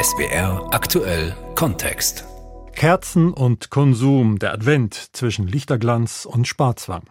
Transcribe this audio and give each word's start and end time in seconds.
SBR 0.00 0.68
aktuell 0.72 1.36
Kontext. 1.54 2.24
Kerzen 2.74 3.32
und 3.32 3.70
Konsum, 3.70 4.38
der 4.38 4.52
Advent 4.52 4.94
zwischen 5.12 5.46
Lichterglanz 5.46 6.26
und 6.26 6.46
Sparzwang. 6.46 7.04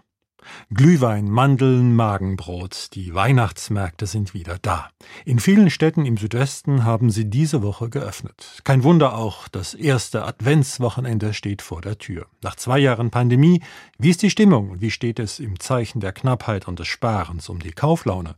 Glühwein, 0.73 1.29
Mandeln, 1.29 1.96
Magenbrot, 1.96 2.89
die 2.94 3.13
Weihnachtsmärkte 3.13 4.05
sind 4.05 4.33
wieder 4.33 4.57
da. 4.62 4.89
In 5.25 5.39
vielen 5.39 5.70
Städten 5.70 6.05
im 6.05 6.17
Südwesten 6.17 6.83
haben 6.83 7.12
sie 7.12 7.29
diese 7.29 7.62
Woche 7.62 7.89
geöffnet. 7.89 8.62
Kein 8.63 8.84
Wunder 8.84 9.16
auch, 9.16 9.48
das 9.48 9.74
erste 9.74 10.26
Adventswochenende 10.26 11.34
steht 11.34 11.62
vor 11.62 11.82
der 11.82 11.98
Tür. 11.98 12.28
Nach 12.42 12.56
zwei 12.56 12.79
Jahren 12.79 13.12
Pandemie, 13.12 13.62
wie 13.98 14.10
ist 14.10 14.22
die 14.22 14.29
Stimmung 14.29 14.72
und 14.72 14.82
wie 14.82 14.92
steht 14.92 15.20
es 15.20 15.40
im 15.40 15.60
Zeichen 15.60 16.00
der 16.00 16.13
Knappheit 16.13 16.68
und 16.68 16.80
des 16.80 16.88
Sparens 16.88 17.50
um 17.50 17.59
die 17.59 17.72
Kauflaune? 17.72 18.36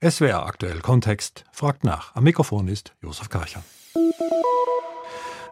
SWR 0.00 0.46
aktuell 0.46 0.80
Kontext 0.80 1.44
fragt 1.52 1.84
nach. 1.84 2.14
Am 2.14 2.24
Mikrofon 2.24 2.68
ist 2.68 2.94
Josef 3.02 3.28
Karcher. 3.28 3.62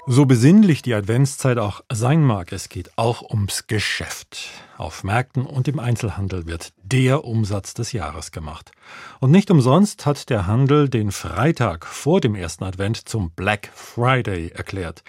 So 0.06 0.24
besinnlich 0.24 0.82
die 0.82 0.95
Adventszeit 0.95 1.59
auch 1.59 1.82
sein 1.92 2.24
mag, 2.24 2.52
es 2.52 2.68
geht 2.68 2.91
auch 2.96 3.23
ums 3.30 3.66
Geschäft. 3.66 4.48
Auf 4.77 5.04
Märkten 5.04 5.46
und 5.46 5.68
im 5.68 5.78
Einzelhandel 5.78 6.46
wird 6.46 6.73
der 6.82 7.24
Umsatz 7.24 7.74
des 7.74 7.92
Jahres 7.92 8.32
gemacht. 8.32 8.73
Und 9.20 9.30
nicht 9.30 9.51
umsonst 9.51 10.06
hat 10.06 10.30
der 10.30 10.46
Handel 10.46 10.88
den 10.88 11.12
Freitag 11.12 11.87
vor 11.87 12.20
dem 12.20 12.34
ersten 12.34 12.65
Advent 12.65 13.09
zum 13.09 13.30
Black 13.30 13.70
Friday 13.74 14.48
erklärt. 14.48 15.04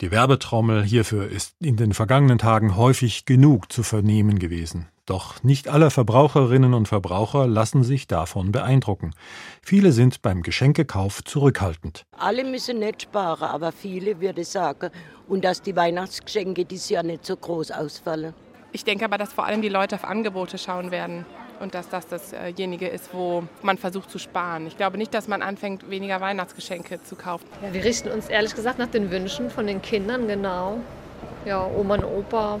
Die 0.00 0.10
Werbetrommel 0.10 0.84
hierfür 0.84 1.28
ist 1.28 1.56
in 1.60 1.76
den 1.76 1.92
vergangenen 1.92 2.38
Tagen 2.38 2.76
häufig 2.76 3.26
genug 3.26 3.70
zu 3.70 3.82
vernehmen 3.82 4.38
gewesen. 4.38 4.88
Doch 5.10 5.42
nicht 5.42 5.66
alle 5.66 5.90
Verbraucherinnen 5.90 6.72
und 6.72 6.86
Verbraucher 6.86 7.48
lassen 7.48 7.82
sich 7.82 8.06
davon 8.06 8.52
beeindrucken. 8.52 9.10
Viele 9.60 9.90
sind 9.90 10.22
beim 10.22 10.40
Geschenkekauf 10.42 11.24
zurückhaltend. 11.24 12.04
Alle 12.16 12.44
müssen 12.44 12.78
nicht 12.78 13.02
sparen, 13.02 13.42
aber 13.42 13.72
viele 13.72 14.20
würde 14.20 14.44
sagen, 14.44 14.90
und 15.26 15.44
dass 15.44 15.62
die 15.62 15.74
Weihnachtsgeschenke 15.74 16.64
dieses 16.64 16.90
Jahr 16.90 17.02
nicht 17.02 17.26
so 17.26 17.36
groß 17.36 17.72
ausfallen. 17.72 18.34
Ich 18.70 18.84
denke 18.84 19.04
aber, 19.04 19.18
dass 19.18 19.32
vor 19.32 19.46
allem 19.46 19.62
die 19.62 19.68
Leute 19.68 19.96
auf 19.96 20.04
Angebote 20.04 20.58
schauen 20.58 20.92
werden 20.92 21.26
und 21.58 21.74
dass 21.74 21.88
das 21.88 22.06
dasjenige 22.06 22.86
ist, 22.86 23.12
wo 23.12 23.42
man 23.62 23.78
versucht 23.78 24.12
zu 24.12 24.20
sparen. 24.20 24.68
Ich 24.68 24.76
glaube 24.76 24.96
nicht, 24.96 25.12
dass 25.12 25.26
man 25.26 25.42
anfängt, 25.42 25.90
weniger 25.90 26.20
Weihnachtsgeschenke 26.20 27.02
zu 27.02 27.16
kaufen. 27.16 27.46
Ja, 27.64 27.74
wir 27.74 27.82
richten 27.82 28.10
uns 28.10 28.28
ehrlich 28.28 28.54
gesagt 28.54 28.78
nach 28.78 28.86
den 28.86 29.10
Wünschen 29.10 29.50
von 29.50 29.66
den 29.66 29.82
Kindern, 29.82 30.28
genau. 30.28 30.78
Ja, 31.44 31.66
Oma 31.66 31.96
und 31.96 32.04
Opa 32.04 32.60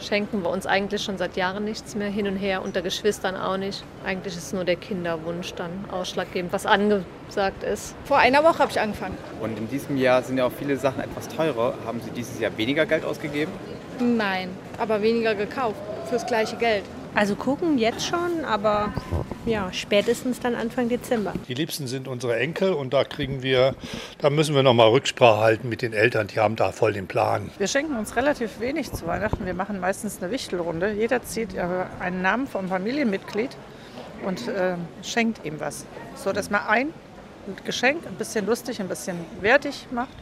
schenken 0.00 0.42
wir 0.42 0.50
uns 0.50 0.66
eigentlich 0.66 1.02
schon 1.02 1.18
seit 1.18 1.36
Jahren 1.36 1.64
nichts 1.64 1.94
mehr 1.94 2.08
hin 2.08 2.26
und 2.26 2.36
her, 2.36 2.62
unter 2.62 2.82
Geschwistern 2.82 3.36
auch 3.36 3.56
nicht. 3.56 3.84
Eigentlich 4.04 4.36
ist 4.36 4.52
nur 4.54 4.64
der 4.64 4.76
Kinderwunsch 4.76 5.54
dann 5.54 5.70
ausschlaggebend, 5.90 6.52
was 6.52 6.66
angesagt 6.66 7.62
ist. 7.62 7.94
Vor 8.04 8.18
einer 8.18 8.42
Woche 8.42 8.58
habe 8.58 8.70
ich 8.70 8.80
angefangen. 8.80 9.16
Und 9.40 9.58
in 9.58 9.68
diesem 9.68 9.96
Jahr 9.96 10.22
sind 10.22 10.38
ja 10.38 10.46
auch 10.46 10.52
viele 10.52 10.76
Sachen 10.76 11.02
etwas 11.02 11.28
teurer. 11.28 11.74
Haben 11.86 12.00
Sie 12.00 12.10
dieses 12.10 12.38
Jahr 12.40 12.56
weniger 12.56 12.86
Geld 12.86 13.04
ausgegeben? 13.04 13.52
Nein, 13.98 14.48
aber 14.78 15.02
weniger 15.02 15.34
gekauft 15.34 15.76
fürs 16.08 16.26
gleiche 16.26 16.56
Geld. 16.56 16.84
Also 17.14 17.34
gucken 17.34 17.78
jetzt 17.78 18.06
schon, 18.06 18.44
aber 18.44 18.92
ja, 19.46 19.72
spätestens 19.72 20.40
dann 20.40 20.54
Anfang 20.54 20.88
Dezember. 20.88 21.32
Die 21.48 21.54
Liebsten 21.54 21.86
sind 21.86 22.08
unsere 22.08 22.38
Enkel 22.38 22.72
und 22.72 22.92
da 22.92 23.04
kriegen 23.04 23.42
wir, 23.42 23.74
da 24.18 24.30
müssen 24.30 24.54
wir 24.54 24.62
noch 24.62 24.74
mal 24.74 24.88
Rücksprache 24.88 25.40
halten 25.40 25.68
mit 25.68 25.82
den 25.82 25.92
Eltern, 25.92 26.26
die 26.26 26.40
haben 26.40 26.56
da 26.56 26.72
voll 26.72 26.92
den 26.92 27.06
Plan. 27.06 27.50
Wir 27.58 27.66
schenken 27.66 27.96
uns 27.96 28.16
relativ 28.16 28.60
wenig 28.60 28.92
zu 28.92 29.06
Weihnachten. 29.06 29.46
Wir 29.46 29.54
machen 29.54 29.80
meistens 29.80 30.22
eine 30.22 30.30
Wichtelrunde. 30.30 30.92
Jeder 30.92 31.22
zieht 31.22 31.58
einen 31.58 32.22
Namen 32.22 32.46
vom 32.46 32.68
Familienmitglied 32.68 33.50
und 34.26 34.48
äh, 34.48 34.74
schenkt 35.02 35.44
ihm 35.44 35.60
was, 35.60 35.86
so 36.14 36.32
dass 36.32 36.50
man 36.50 36.62
ein 36.66 36.92
Geschenk 37.64 38.06
ein 38.06 38.14
bisschen 38.14 38.46
lustig, 38.46 38.80
ein 38.80 38.88
bisschen 38.88 39.16
wertig 39.40 39.86
macht 39.90 40.14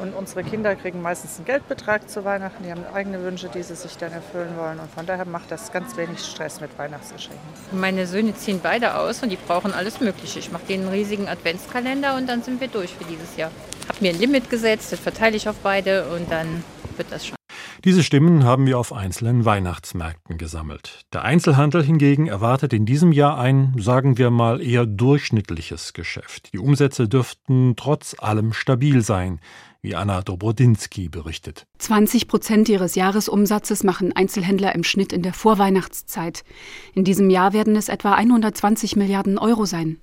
und 0.00 0.14
unsere 0.14 0.42
Kinder 0.42 0.74
kriegen 0.76 1.02
meistens 1.02 1.36
einen 1.36 1.44
Geldbetrag 1.44 2.08
zu 2.08 2.24
Weihnachten. 2.24 2.64
Die 2.64 2.70
haben 2.70 2.84
eigene 2.94 3.22
Wünsche, 3.22 3.48
die 3.48 3.62
sie 3.62 3.74
sich 3.74 3.96
dann 3.98 4.12
erfüllen 4.12 4.56
wollen. 4.56 4.78
Und 4.78 4.90
von 4.90 5.04
daher 5.04 5.26
macht 5.26 5.50
das 5.50 5.72
ganz 5.72 5.96
wenig 5.96 6.20
Stress 6.20 6.60
mit 6.60 6.76
Weihnachtsgeschenken. 6.78 7.40
Meine 7.72 8.06
Söhne 8.06 8.34
ziehen 8.34 8.60
beide 8.62 8.94
aus 8.94 9.22
und 9.22 9.28
die 9.28 9.36
brauchen 9.36 9.74
alles 9.74 10.00
Mögliche. 10.00 10.38
Ich 10.38 10.50
mache 10.50 10.64
denen 10.66 10.84
einen 10.84 10.94
riesigen 10.94 11.28
Adventskalender 11.28 12.16
und 12.16 12.28
dann 12.28 12.42
sind 12.42 12.60
wir 12.60 12.68
durch 12.68 12.94
für 12.94 13.04
dieses 13.04 13.36
Jahr. 13.36 13.50
Habe 13.88 13.98
mir 14.00 14.12
ein 14.12 14.18
Limit 14.18 14.48
gesetzt, 14.48 14.92
das 14.92 15.00
verteile 15.00 15.36
ich 15.36 15.48
auf 15.48 15.56
beide 15.62 16.08
und 16.08 16.30
dann 16.30 16.64
wird 16.96 17.12
das 17.12 17.26
schon. 17.26 17.39
Diese 17.84 18.02
Stimmen 18.02 18.44
haben 18.44 18.66
wir 18.66 18.78
auf 18.78 18.92
einzelnen 18.92 19.46
Weihnachtsmärkten 19.46 20.36
gesammelt. 20.36 21.06
Der 21.14 21.22
Einzelhandel 21.22 21.82
hingegen 21.82 22.26
erwartet 22.26 22.74
in 22.74 22.84
diesem 22.84 23.10
Jahr 23.10 23.38
ein, 23.38 23.74
sagen 23.78 24.18
wir 24.18 24.30
mal, 24.30 24.60
eher 24.60 24.84
durchschnittliches 24.84 25.94
Geschäft. 25.94 26.52
Die 26.52 26.58
Umsätze 26.58 27.08
dürften 27.08 27.76
trotz 27.76 28.14
allem 28.18 28.52
stabil 28.52 29.00
sein 29.00 29.40
wie 29.82 29.94
Anna 29.94 30.20
Dobrodinsky 30.20 31.08
berichtet. 31.08 31.66
20 31.78 32.28
Prozent 32.28 32.68
ihres 32.68 32.96
Jahresumsatzes 32.96 33.82
machen 33.82 34.14
Einzelhändler 34.14 34.74
im 34.74 34.84
Schnitt 34.84 35.10
in 35.10 35.22
der 35.22 35.32
Vorweihnachtszeit. 35.32 36.44
In 36.92 37.04
diesem 37.04 37.30
Jahr 37.30 37.54
werden 37.54 37.76
es 37.76 37.88
etwa 37.88 38.12
120 38.12 38.96
Milliarden 38.96 39.38
Euro 39.38 39.64
sein. 39.64 39.98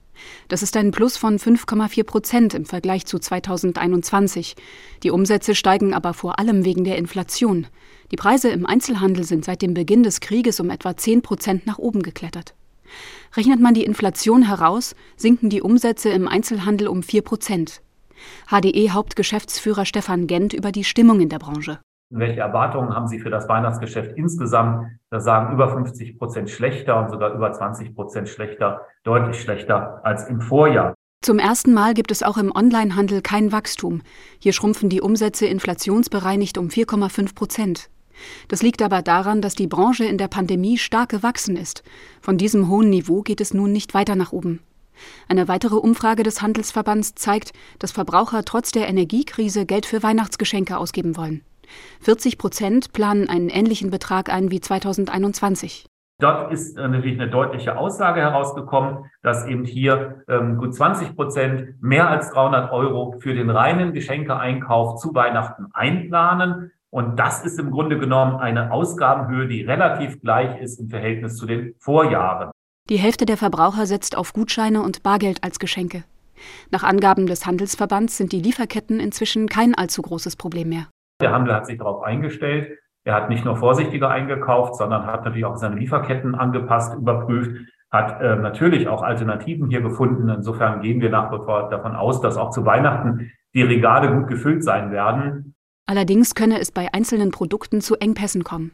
Das 0.47 0.63
ist 0.63 0.77
ein 0.77 0.91
Plus 0.91 1.17
von 1.17 1.37
5,4 1.37 2.03
Prozent 2.03 2.53
im 2.53 2.65
Vergleich 2.65 3.05
zu 3.05 3.19
2021. 3.19 4.55
Die 5.03 5.11
Umsätze 5.11 5.55
steigen 5.55 5.93
aber 5.93 6.13
vor 6.13 6.39
allem 6.39 6.65
wegen 6.65 6.83
der 6.83 6.97
Inflation. 6.97 7.67
Die 8.11 8.15
Preise 8.15 8.49
im 8.49 8.65
Einzelhandel 8.65 9.23
sind 9.23 9.45
seit 9.45 9.61
dem 9.61 9.73
Beginn 9.73 10.03
des 10.03 10.19
Krieges 10.19 10.59
um 10.59 10.69
etwa 10.69 10.95
10 10.95 11.21
Prozent 11.21 11.65
nach 11.65 11.77
oben 11.77 12.03
geklettert. 12.03 12.53
Rechnet 13.35 13.59
man 13.59 13.73
die 13.73 13.83
Inflation 13.83 14.43
heraus, 14.43 14.95
sinken 15.15 15.49
die 15.49 15.61
Umsätze 15.61 16.09
im 16.09 16.27
Einzelhandel 16.27 16.87
um 16.87 17.03
4 17.03 17.21
Prozent. 17.21 17.81
HDE-Hauptgeschäftsführer 18.49 19.85
Stefan 19.85 20.27
Gent 20.27 20.53
über 20.53 20.71
die 20.71 20.83
Stimmung 20.83 21.19
in 21.19 21.29
der 21.29 21.39
Branche. 21.39 21.79
Welche 22.09 22.39
Erwartungen 22.39 22.95
haben 22.95 23.07
Sie 23.07 23.19
für 23.19 23.29
das 23.29 23.49
Weihnachtsgeschäft 23.49 24.15
insgesamt? 24.15 24.91
Da 25.09 25.19
sagen 25.19 25.53
über 25.53 25.67
50 25.67 26.17
Prozent 26.17 26.49
schlechter 26.49 26.97
und 26.97 27.09
sogar 27.09 27.33
über 27.33 27.51
20 27.51 27.93
Prozent 27.95 28.29
schlechter, 28.29 28.81
deutlich 29.03 29.41
schlechter 29.41 29.99
als 30.05 30.25
im 30.29 30.39
Vorjahr. 30.39 30.93
Zum 31.21 31.37
ersten 31.37 31.73
Mal 31.73 31.93
gibt 31.93 32.11
es 32.11 32.23
auch 32.23 32.37
im 32.37 32.55
Onlinehandel 32.55 33.21
kein 33.21 33.51
Wachstum. 33.51 34.03
Hier 34.39 34.53
schrumpfen 34.53 34.87
die 34.87 35.01
Umsätze 35.01 35.47
inflationsbereinigt 35.47 36.57
um 36.57 36.69
4,5 36.69 37.35
Prozent. 37.35 37.89
Das 38.47 38.61
liegt 38.63 38.81
aber 38.81 39.01
daran, 39.01 39.41
dass 39.41 39.55
die 39.55 39.67
Branche 39.67 40.05
in 40.05 40.17
der 40.17 40.29
Pandemie 40.29 40.77
stark 40.77 41.09
gewachsen 41.09 41.57
ist. 41.57 41.83
Von 42.21 42.37
diesem 42.37 42.69
hohen 42.69 42.89
Niveau 42.89 43.21
geht 43.21 43.41
es 43.41 43.53
nun 43.53 43.73
nicht 43.73 43.93
weiter 43.93 44.15
nach 44.15 44.31
oben. 44.31 44.61
Eine 45.27 45.49
weitere 45.49 45.75
Umfrage 45.75 46.23
des 46.23 46.41
Handelsverbands 46.41 47.15
zeigt, 47.15 47.51
dass 47.79 47.91
Verbraucher 47.91 48.45
trotz 48.45 48.71
der 48.71 48.87
Energiekrise 48.87 49.65
Geld 49.65 49.85
für 49.85 50.01
Weihnachtsgeschenke 50.01 50.77
ausgeben 50.77 51.17
wollen. 51.17 51.41
40 52.01 52.37
Prozent 52.37 52.93
planen 52.93 53.29
einen 53.29 53.49
ähnlichen 53.49 53.89
Betrag 53.89 54.31
ein 54.31 54.51
wie 54.51 54.61
2021. 54.61 55.85
Dort 56.19 56.51
ist 56.51 56.77
äh, 56.77 56.87
natürlich 56.87 57.19
eine 57.19 57.29
deutliche 57.29 57.77
Aussage 57.77 58.21
herausgekommen, 58.21 59.05
dass 59.21 59.45
eben 59.45 59.65
hier 59.65 60.23
ähm, 60.27 60.57
gut 60.57 60.73
20 60.73 61.15
Prozent 61.15 61.81
mehr 61.81 62.09
als 62.09 62.31
300 62.31 62.71
Euro 62.71 63.15
für 63.19 63.35
den 63.35 63.51
reinen 63.51 63.93
Geschenkeeinkauf 63.93 64.99
zu 64.99 65.13
Weihnachten 65.13 65.67
einplanen. 65.73 66.71
Und 66.89 67.19
das 67.19 67.45
ist 67.45 67.59
im 67.59 67.69
Grunde 67.69 67.99
genommen 67.99 68.37
eine 68.37 68.71
Ausgabenhöhe, 68.71 69.47
die 69.47 69.61
relativ 69.61 70.19
gleich 70.21 70.59
ist 70.59 70.79
im 70.79 70.89
Verhältnis 70.89 71.35
zu 71.35 71.45
den 71.45 71.75
Vorjahren. 71.77 72.49
Die 72.89 72.97
Hälfte 72.97 73.25
der 73.25 73.37
Verbraucher 73.37 73.85
setzt 73.85 74.17
auf 74.17 74.33
Gutscheine 74.33 74.81
und 74.81 75.03
Bargeld 75.03 75.43
als 75.43 75.59
Geschenke. 75.59 76.03
Nach 76.71 76.83
Angaben 76.83 77.27
des 77.27 77.45
Handelsverbands 77.45 78.17
sind 78.17 78.31
die 78.31 78.41
Lieferketten 78.41 78.99
inzwischen 78.99 79.47
kein 79.49 79.75
allzu 79.75 80.01
großes 80.01 80.35
Problem 80.35 80.69
mehr. 80.69 80.87
Der 81.21 81.31
Handel 81.31 81.53
hat 81.53 81.65
sich 81.65 81.77
darauf 81.77 82.03
eingestellt. 82.03 82.77
Er 83.03 83.15
hat 83.15 83.29
nicht 83.29 83.45
nur 83.45 83.55
vorsichtiger 83.55 84.09
eingekauft, 84.09 84.75
sondern 84.75 85.05
hat 85.05 85.23
natürlich 85.23 85.45
auch 85.45 85.55
seine 85.55 85.75
Lieferketten 85.75 86.35
angepasst, 86.35 86.95
überprüft, 86.95 87.65
hat 87.89 88.21
äh, 88.21 88.35
natürlich 88.35 88.87
auch 88.87 89.01
Alternativen 89.01 89.69
hier 89.69 89.81
gefunden. 89.81 90.27
Insofern 90.29 90.81
gehen 90.81 91.01
wir 91.01 91.09
nach 91.09 91.31
wie 91.31 91.37
vor 91.37 91.69
davon 91.69 91.95
aus, 91.95 92.21
dass 92.21 92.37
auch 92.37 92.51
zu 92.51 92.65
Weihnachten 92.65 93.31
die 93.53 93.63
Regale 93.63 94.13
gut 94.13 94.27
gefüllt 94.27 94.63
sein 94.63 94.91
werden. 94.91 95.55
Allerdings 95.87 96.35
könne 96.35 96.59
es 96.59 96.71
bei 96.71 96.93
einzelnen 96.93 97.31
Produkten 97.31 97.79
zu 97.79 97.95
Engpässen 97.95 98.43
kommen. 98.43 98.71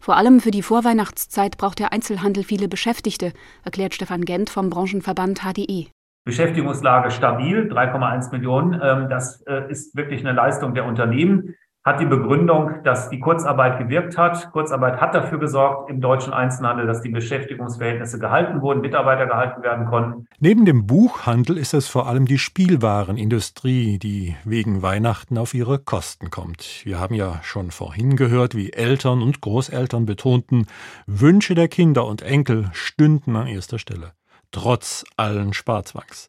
Vor 0.00 0.16
allem 0.16 0.40
für 0.40 0.50
die 0.50 0.62
Vorweihnachtszeit 0.62 1.58
braucht 1.58 1.78
der 1.78 1.92
Einzelhandel 1.92 2.42
viele 2.42 2.66
Beschäftigte, 2.66 3.32
erklärt 3.62 3.94
Stefan 3.94 4.24
Gent 4.24 4.50
vom 4.50 4.70
Branchenverband 4.70 5.42
HDE. 5.42 5.88
Beschäftigungslage 6.24 7.10
stabil, 7.10 7.70
3,1 7.72 8.32
Millionen. 8.32 8.80
Ähm, 8.82 9.08
das 9.08 9.42
äh, 9.42 9.70
ist 9.70 9.96
wirklich 9.96 10.20
eine 10.20 10.32
Leistung 10.32 10.74
der 10.74 10.86
Unternehmen 10.86 11.54
hat 11.82 11.98
die 11.98 12.06
Begründung, 12.06 12.82
dass 12.84 13.08
die 13.08 13.20
Kurzarbeit 13.20 13.78
gewirkt 13.78 14.18
hat. 14.18 14.52
Kurzarbeit 14.52 15.00
hat 15.00 15.14
dafür 15.14 15.38
gesorgt 15.38 15.88
im 15.88 16.02
deutschen 16.02 16.34
Einzelhandel, 16.34 16.86
dass 16.86 17.00
die 17.00 17.08
Beschäftigungsverhältnisse 17.08 18.18
gehalten 18.18 18.60
wurden, 18.60 18.82
Mitarbeiter 18.82 19.26
gehalten 19.26 19.62
werden 19.62 19.86
konnten. 19.86 20.26
Neben 20.38 20.66
dem 20.66 20.86
Buchhandel 20.86 21.56
ist 21.56 21.72
es 21.72 21.88
vor 21.88 22.06
allem 22.06 22.26
die 22.26 22.38
Spielwarenindustrie, 22.38 23.98
die 23.98 24.36
wegen 24.44 24.82
Weihnachten 24.82 25.38
auf 25.38 25.54
ihre 25.54 25.78
Kosten 25.78 26.30
kommt. 26.30 26.82
Wir 26.84 27.00
haben 27.00 27.14
ja 27.14 27.40
schon 27.42 27.70
vorhin 27.70 28.16
gehört, 28.16 28.54
wie 28.54 28.74
Eltern 28.74 29.22
und 29.22 29.40
Großeltern 29.40 30.04
betonten, 30.04 30.66
Wünsche 31.06 31.54
der 31.54 31.68
Kinder 31.68 32.06
und 32.06 32.20
Enkel 32.20 32.68
stünden 32.72 33.36
an 33.36 33.46
erster 33.46 33.78
Stelle. 33.78 34.12
trotz 34.52 35.04
allen 35.16 35.52
Sparzwangs. 35.52 36.28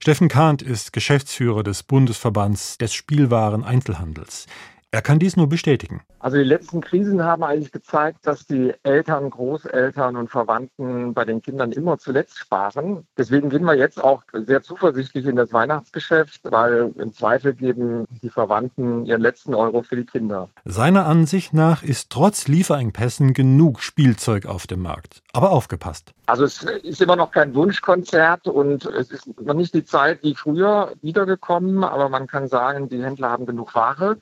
Steffen 0.00 0.28
Kahnt 0.28 0.62
ist 0.62 0.92
Geschäftsführer 0.92 1.62
des 1.62 1.82
Bundesverbands 1.82 2.78
des 2.78 2.92
Spielwaren 2.94 3.64
Einzelhandels. 3.64 4.46
Er 4.92 5.02
kann 5.02 5.20
dies 5.20 5.36
nur 5.36 5.48
bestätigen. 5.48 6.00
Also 6.18 6.36
die 6.36 6.42
letzten 6.42 6.80
Krisen 6.80 7.22
haben 7.22 7.44
eigentlich 7.44 7.70
gezeigt, 7.70 8.26
dass 8.26 8.44
die 8.46 8.74
Eltern, 8.82 9.30
Großeltern 9.30 10.16
und 10.16 10.28
Verwandten 10.28 11.14
bei 11.14 11.24
den 11.24 11.40
Kindern 11.42 11.70
immer 11.70 11.98
zuletzt 11.98 12.36
sparen. 12.36 13.06
Deswegen 13.16 13.50
gehen 13.50 13.62
wir 13.62 13.76
jetzt 13.76 14.02
auch 14.02 14.24
sehr 14.32 14.62
zuversichtlich 14.62 15.26
in 15.26 15.36
das 15.36 15.52
Weihnachtsgeschäft, 15.52 16.40
weil 16.42 16.92
im 16.98 17.12
Zweifel 17.12 17.54
geben 17.54 18.06
die 18.20 18.30
Verwandten 18.30 19.06
ihren 19.06 19.20
letzten 19.20 19.54
Euro 19.54 19.82
für 19.82 19.94
die 19.94 20.06
Kinder. 20.06 20.48
Seiner 20.64 21.06
Ansicht 21.06 21.54
nach 21.54 21.84
ist 21.84 22.10
trotz 22.10 22.48
Lieferengpässen 22.48 23.32
genug 23.32 23.82
Spielzeug 23.82 24.46
auf 24.46 24.66
dem 24.66 24.82
Markt. 24.82 25.22
Aber 25.32 25.52
aufgepasst. 25.52 26.12
Also 26.26 26.44
es 26.44 26.62
ist 26.62 27.00
immer 27.00 27.16
noch 27.16 27.30
kein 27.30 27.54
Wunschkonzert 27.54 28.48
und 28.48 28.86
es 28.86 29.12
ist 29.12 29.40
noch 29.40 29.54
nicht 29.54 29.72
die 29.72 29.84
Zeit 29.84 30.22
wie 30.24 30.34
früher 30.34 30.92
wiedergekommen, 31.00 31.84
aber 31.84 32.08
man 32.08 32.26
kann 32.26 32.48
sagen, 32.48 32.88
die 32.88 33.02
Händler 33.02 33.30
haben 33.30 33.46
genug 33.46 33.74
Ware. 33.76 34.18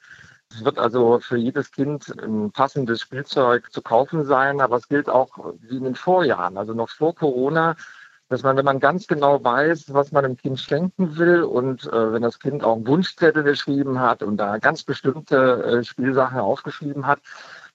Es 0.51 0.65
wird 0.65 0.79
also 0.79 1.21
für 1.21 1.37
jedes 1.37 1.71
Kind 1.71 2.09
ein 2.23 2.51
passendes 2.51 3.03
Spielzeug 3.03 3.71
zu 3.71 3.83
kaufen 3.83 4.25
sein, 4.25 4.61
aber 4.61 4.77
es 4.77 4.89
gilt 4.89 5.09
auch 5.09 5.55
wie 5.61 5.77
in 5.77 5.85
den 5.85 5.95
Vorjahren, 5.95 6.57
also 6.57 6.73
noch 6.73 6.89
vor 6.89 7.15
Corona, 7.15 7.77
dass 8.29 8.43
man, 8.43 8.57
wenn 8.57 8.65
man 8.65 8.81
ganz 8.81 9.07
genau 9.07 9.43
weiß, 9.43 9.93
was 9.95 10.13
man 10.13 10.25
dem 10.25 10.37
Kind 10.37 10.61
schenken 10.61 11.17
will 11.17 11.43
und 11.43 11.87
äh, 11.87 12.13
wenn 12.13 12.23
das 12.23 12.39
Kind 12.39 12.63
auch 12.63 12.77
einen 12.77 12.87
Wunschzettel 12.87 13.43
geschrieben 13.43 14.01
hat 14.01 14.23
und 14.23 14.37
da 14.37 14.59
ganz 14.59 14.83
bestimmte 14.83 15.37
äh, 15.37 15.85
Spielsachen 15.85 16.39
aufgeschrieben 16.39 17.07
hat, 17.07 17.21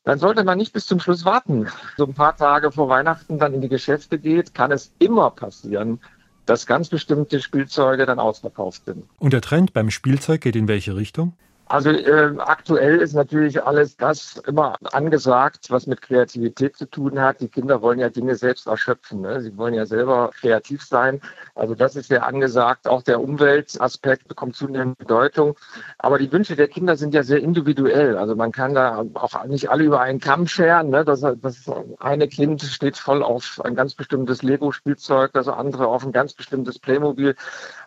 dann 0.03 0.19
sollte 0.19 0.43
man 0.43 0.57
nicht 0.57 0.73
bis 0.73 0.85
zum 0.85 0.99
Schluss 0.99 1.25
warten. 1.25 1.67
So 1.97 2.05
ein 2.05 2.13
paar 2.13 2.35
Tage 2.35 2.71
vor 2.71 2.89
Weihnachten 2.89 3.39
dann 3.39 3.53
in 3.53 3.61
die 3.61 3.69
Geschäfte 3.69 4.19
geht, 4.19 4.53
kann 4.53 4.71
es 4.71 4.91
immer 4.99 5.31
passieren, 5.31 5.99
dass 6.45 6.67
ganz 6.67 6.89
bestimmte 6.89 7.39
Spielzeuge 7.39 8.05
dann 8.05 8.19
ausverkauft 8.19 8.85
sind. 8.85 9.05
Und 9.19 9.33
der 9.33 9.41
Trend 9.41 9.73
beim 9.73 9.89
Spielzeug 9.89 10.41
geht 10.41 10.55
in 10.55 10.67
welche 10.67 10.95
Richtung? 10.95 11.33
Also 11.73 11.89
äh, 11.89 12.35
aktuell 12.37 12.97
ist 12.97 13.13
natürlich 13.13 13.63
alles 13.63 13.97
das 13.97 14.37
immer 14.45 14.75
angesagt, 14.91 15.71
was 15.71 15.87
mit 15.87 16.03
Kreativität 16.03 16.77
zu 16.77 16.85
tun 16.85 17.19
hat. 17.19 17.41
Die 17.41 17.47
Kinder 17.47 17.81
wollen 17.81 17.97
ja 17.97 18.09
Dinge 18.09 18.35
selbst 18.35 18.67
erschöpfen. 18.67 19.21
Ne? 19.21 19.41
Sie 19.41 19.57
wollen 19.57 19.73
ja 19.73 19.87
selber 19.87 20.29
kreativ 20.39 20.83
sein. 20.83 21.19
Also 21.55 21.73
das 21.73 21.95
ist 21.95 22.09
sehr 22.09 22.27
angesagt. 22.27 22.87
Auch 22.87 23.01
der 23.01 23.19
Umweltaspekt 23.19 24.27
bekommt 24.27 24.55
zunehmend 24.55 24.99
Bedeutung. 24.99 25.57
Aber 25.97 26.19
die 26.19 26.31
Wünsche 26.31 26.55
der 26.55 26.67
Kinder 26.67 26.95
sind 26.95 27.15
ja 27.15 27.23
sehr 27.23 27.39
individuell. 27.41 28.17
Also 28.19 28.35
man 28.35 28.51
kann 28.51 28.75
da 28.75 29.03
auch 29.15 29.45
nicht 29.45 29.71
alle 29.71 29.85
über 29.85 29.99
einen 29.99 30.19
Kamm 30.19 30.45
scheren. 30.45 30.91
Ne? 30.91 31.03
Das, 31.03 31.21
das 31.21 31.71
eine 31.99 32.27
Kind 32.27 32.61
steht 32.61 32.97
voll 32.97 33.23
auf 33.23 33.59
ein 33.63 33.73
ganz 33.73 33.95
bestimmtes 33.95 34.43
Lego-Spielzeug, 34.43 35.33
das 35.33 35.47
andere 35.47 35.87
auf 35.87 36.05
ein 36.05 36.11
ganz 36.11 36.33
bestimmtes 36.35 36.77
Playmobil. 36.77 37.35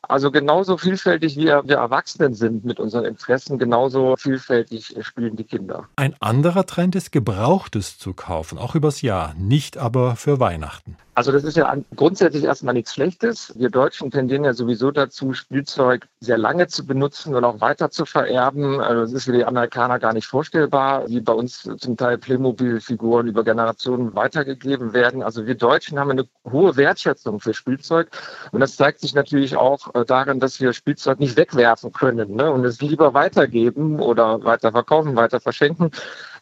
Also 0.03 0.33
genauso 0.33 0.77
vielfältig 0.77 1.37
wie 1.37 1.47
wir 1.47 1.77
Erwachsenen 1.77 2.35
sind 2.35 2.65
mit 2.65 2.81
unseren 2.81 3.05
Interessen, 3.05 3.59
genauso 3.77 4.17
vielfältig 4.17 4.97
spielen 5.03 5.37
die 5.37 5.45
Kinder. 5.45 5.89
Ein 5.97 6.15
anderer 6.21 6.65
Trend 6.65 6.97
ist, 6.97 7.13
Gebrauchtes 7.13 7.99
zu 7.99 8.15
kaufen, 8.15 8.57
auch 8.57 8.75
übers 8.75 9.03
Jahr, 9.03 9.35
nicht 9.35 9.77
aber 9.77 10.17
für 10.17 10.41
Weihnachten. 10.41 10.97
Also 11.17 11.33
das 11.33 11.45
ist 11.45 11.57
ja 11.57 11.75
grundsätzlich 11.97 12.45
erstmal 12.45 12.75
nichts 12.75 12.93
Schlechtes. 12.93 13.51
Wir 13.57 13.71
Deutschen 13.71 14.11
tendieren 14.11 14.45
ja 14.45 14.53
sowieso 14.53 14.91
dazu, 14.91 15.33
Spielzeug 15.33 16.07
sehr 16.21 16.37
lange 16.37 16.67
zu 16.67 16.85
benutzen 16.85 17.35
und 17.35 17.43
auch 17.43 17.63
weiter 17.63 17.91
zu 17.91 18.05
vererben. 18.05 18.83
Also 18.83 19.01
das 19.01 19.13
ist 19.15 19.25
für 19.25 19.33
die 19.33 19.47
Amerikaner 19.47 19.99
gar 19.99 20.13
nicht 20.13 20.27
vorstellbar, 20.27 21.09
wie 21.09 21.23
bei 21.23 21.33
uns 21.33 21.67
zum 21.79 21.97
Teil 21.97 22.19
Playmobil-Figuren 22.19 23.29
über 23.29 23.45
Generationen 23.45 24.15
weitergegeben 24.15 24.93
werden. 24.93 25.23
Also 25.23 25.47
wir 25.47 25.55
Deutschen 25.55 25.99
haben 25.99 26.11
eine 26.11 26.29
hohe 26.45 26.77
Wertschätzung 26.77 27.41
für 27.41 27.55
Spielzeug 27.55 28.11
und 28.53 28.61
das 28.61 28.77
zeigt 28.77 29.01
sich 29.01 29.15
natürlich 29.15 29.57
auch 29.57 29.95
äh, 29.95 30.05
darin, 30.05 30.39
dass 30.39 30.61
wir 30.61 30.75
Spielzeug 30.75 31.19
nicht 31.19 31.39
wegwerfen 31.39 31.95
können 31.95 32.37
ne? 32.37 32.53
und 32.53 32.63
es 32.67 32.83
lieber 32.83 33.15
weitergeben 33.15 34.01
oder 34.01 34.45
weiter 34.45 34.71
verkaufen, 34.71 35.17
weiter 35.17 35.41
verschenken. 35.41 35.93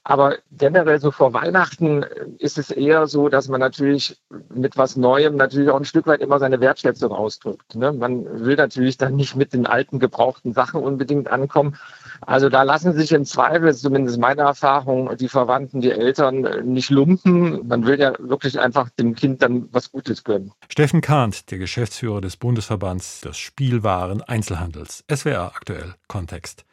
Aber 0.07 0.37
generell 0.53 1.01
so 1.01 1.11
vor 1.11 1.33
Weihnachten 1.33 2.05
ist 2.39 2.59
es 2.59 2.71
eher 2.71 3.07
so, 3.07 3.31
dass 3.31 3.49
man 3.49 3.59
natürlich 3.59 4.19
mit 4.55 4.77
was 4.77 4.97
Neuem 4.97 5.37
natürlich 5.37 5.71
auch 5.71 5.79
ein 5.79 5.87
Stück 5.87 6.07
weit 6.07 6.21
immer 6.21 6.39
seine 6.39 6.61
Wertschätzung 6.61 7.11
ausdrückt. 7.11 7.75
Ne? 7.75 7.91
Man 7.91 8.45
will 8.45 8.57
natürlich 8.57 8.99
dann 8.99 9.17
nicht 9.17 9.35
mit 9.35 9.55
den 9.55 9.67
alten 9.67 9.99
gebrauchten 9.99 10.53
Sachen 10.53 10.83
unbedingt 10.83 11.29
ankommen. 11.29 11.77
Also 12.21 12.51
da 12.51 12.65
lassen 12.65 12.93
sich 12.93 13.13
im 13.13 13.25
Zweifel, 13.25 13.75
zumindest 13.75 14.19
meine 14.19 14.43
Erfahrung, 14.43 15.17
die 15.17 15.29
Verwandten, 15.29 15.81
die 15.81 15.91
Eltern 15.91 16.43
nicht 16.65 16.91
lumpen. 16.91 17.67
Man 17.67 17.87
will 17.87 17.99
ja 17.99 18.13
wirklich 18.19 18.61
einfach 18.61 18.91
dem 18.91 19.15
Kind 19.15 19.41
dann 19.41 19.69
was 19.73 19.91
Gutes 19.91 20.23
gönnen. 20.23 20.53
Steffen 20.69 21.01
Kahnt, 21.01 21.51
der 21.51 21.57
Geschäftsführer 21.57 22.21
des 22.21 22.37
Bundesverbands 22.37 23.23
des 23.23 23.39
Spielwaren 23.39 24.21
Einzelhandels. 24.21 25.03
SWR 25.11 25.53
aktuell 25.55 25.95
Kontext. 26.09 26.67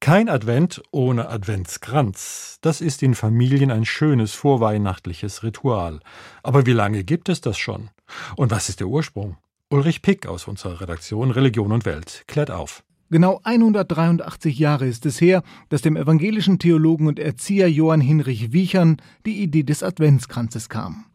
Kein 0.00 0.28
Advent 0.28 0.80
ohne 0.92 1.28
Adventskranz. 1.28 2.58
Das 2.60 2.80
ist 2.80 3.02
in 3.02 3.14
Familien 3.14 3.70
ein 3.70 3.84
schönes 3.84 4.32
vorweihnachtliches 4.32 5.42
Ritual. 5.42 6.00
Aber 6.42 6.66
wie 6.66 6.72
lange 6.72 7.02
gibt 7.02 7.28
es 7.28 7.40
das 7.40 7.58
schon? 7.58 7.90
Und 8.36 8.50
was 8.50 8.68
ist 8.68 8.80
der 8.80 8.86
Ursprung? 8.86 9.36
Ulrich 9.70 10.00
Pick 10.00 10.26
aus 10.26 10.46
unserer 10.46 10.80
Redaktion 10.80 11.30
Religion 11.30 11.72
und 11.72 11.84
Welt 11.84 12.24
klärt 12.26 12.50
auf. 12.50 12.84
Genau 13.10 13.40
183 13.42 14.58
Jahre 14.58 14.86
ist 14.86 15.06
es 15.06 15.20
her, 15.20 15.42
dass 15.70 15.82
dem 15.82 15.96
evangelischen 15.96 16.58
Theologen 16.58 17.06
und 17.06 17.18
Erzieher 17.18 17.70
Johann 17.70 18.02
Hinrich 18.02 18.52
Wiechern 18.52 18.98
die 19.24 19.42
Idee 19.42 19.62
des 19.62 19.82
Adventskranzes 19.82 20.68
kam. 20.68 21.06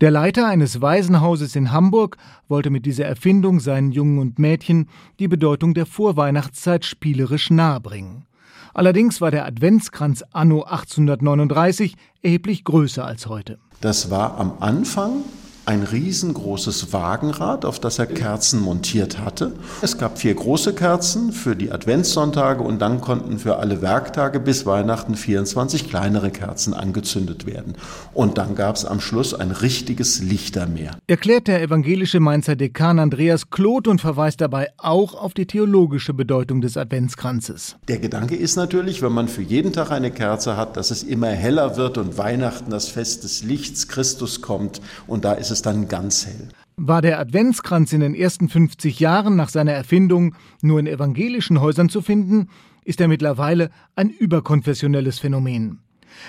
Der 0.00 0.10
Leiter 0.10 0.46
eines 0.46 0.80
Waisenhauses 0.80 1.56
in 1.56 1.72
Hamburg 1.72 2.16
wollte 2.48 2.70
mit 2.70 2.86
dieser 2.86 3.06
Erfindung 3.06 3.60
seinen 3.60 3.92
Jungen 3.92 4.18
und 4.18 4.38
Mädchen 4.38 4.88
die 5.18 5.28
Bedeutung 5.28 5.74
der 5.74 5.86
Vorweihnachtszeit 5.86 6.84
spielerisch 6.84 7.50
nahebringen. 7.50 8.26
Allerdings 8.74 9.20
war 9.20 9.30
der 9.30 9.46
Adventskranz 9.46 10.22
anno 10.32 10.62
1839 10.62 11.96
erheblich 12.22 12.64
größer 12.64 13.06
als 13.06 13.26
heute. 13.26 13.58
Das 13.80 14.10
war 14.10 14.38
am 14.38 14.52
Anfang 14.60 15.22
ein 15.66 15.82
riesengroßes 15.82 16.92
Wagenrad, 16.92 17.64
auf 17.64 17.80
das 17.80 17.98
er 17.98 18.06
Kerzen 18.06 18.60
montiert 18.60 19.18
hatte. 19.18 19.52
Es 19.82 19.98
gab 19.98 20.18
vier 20.18 20.32
große 20.34 20.74
Kerzen 20.74 21.32
für 21.32 21.56
die 21.56 21.72
Adventssonntage 21.72 22.62
und 22.62 22.80
dann 22.80 23.00
konnten 23.00 23.40
für 23.40 23.56
alle 23.56 23.82
Werktage 23.82 24.38
bis 24.38 24.64
Weihnachten 24.64 25.16
24 25.16 25.88
kleinere 25.88 26.30
Kerzen 26.30 26.72
angezündet 26.72 27.46
werden. 27.46 27.74
Und 28.14 28.38
dann 28.38 28.54
gab 28.54 28.76
es 28.76 28.84
am 28.84 29.00
Schluss 29.00 29.34
ein 29.34 29.50
richtiges 29.50 30.22
Lichtermeer. 30.22 30.92
Erklärt 31.08 31.48
der 31.48 31.60
evangelische 31.60 32.20
Mainzer 32.20 32.54
Dekan 32.54 33.00
Andreas 33.00 33.50
Kloth 33.50 33.88
und 33.88 34.00
verweist 34.00 34.40
dabei 34.40 34.68
auch 34.76 35.14
auf 35.14 35.34
die 35.34 35.46
theologische 35.46 36.14
Bedeutung 36.14 36.60
des 36.60 36.76
Adventskranzes. 36.76 37.74
Der 37.88 37.98
Gedanke 37.98 38.36
ist 38.36 38.54
natürlich, 38.54 39.02
wenn 39.02 39.12
man 39.12 39.26
für 39.26 39.42
jeden 39.42 39.72
Tag 39.72 39.90
eine 39.90 40.12
Kerze 40.12 40.56
hat, 40.56 40.76
dass 40.76 40.92
es 40.92 41.02
immer 41.02 41.30
heller 41.30 41.76
wird 41.76 41.98
und 41.98 42.18
Weihnachten 42.18 42.70
das 42.70 42.86
Fest 42.88 43.24
des 43.24 43.42
Lichts 43.42 43.88
Christus 43.88 44.42
kommt 44.42 44.80
und 45.08 45.24
da 45.24 45.32
ist 45.32 45.50
es 45.50 45.55
es 45.56 45.62
dann 45.62 45.88
ganz 45.88 46.26
hell. 46.26 46.48
War 46.76 47.00
der 47.00 47.18
Adventskranz 47.18 47.92
in 47.92 48.00
den 48.00 48.14
ersten 48.14 48.48
50 48.48 49.00
Jahren 49.00 49.34
nach 49.34 49.48
seiner 49.48 49.72
Erfindung 49.72 50.34
nur 50.62 50.78
in 50.78 50.86
evangelischen 50.86 51.60
Häusern 51.60 51.88
zu 51.88 52.02
finden, 52.02 52.48
ist 52.84 53.00
er 53.00 53.08
mittlerweile 53.08 53.70
ein 53.96 54.10
überkonfessionelles 54.10 55.18
Phänomen. 55.18 55.80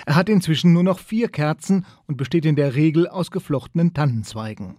Er 0.06 0.16
hat 0.16 0.28
inzwischen 0.28 0.72
nur 0.72 0.82
noch 0.82 0.98
vier 0.98 1.28
Kerzen 1.28 1.84
und 2.06 2.16
besteht 2.16 2.46
in 2.46 2.56
der 2.56 2.74
Regel 2.74 3.06
aus 3.06 3.30
geflochtenen 3.30 3.94
Tannenzweigen. 3.94 4.76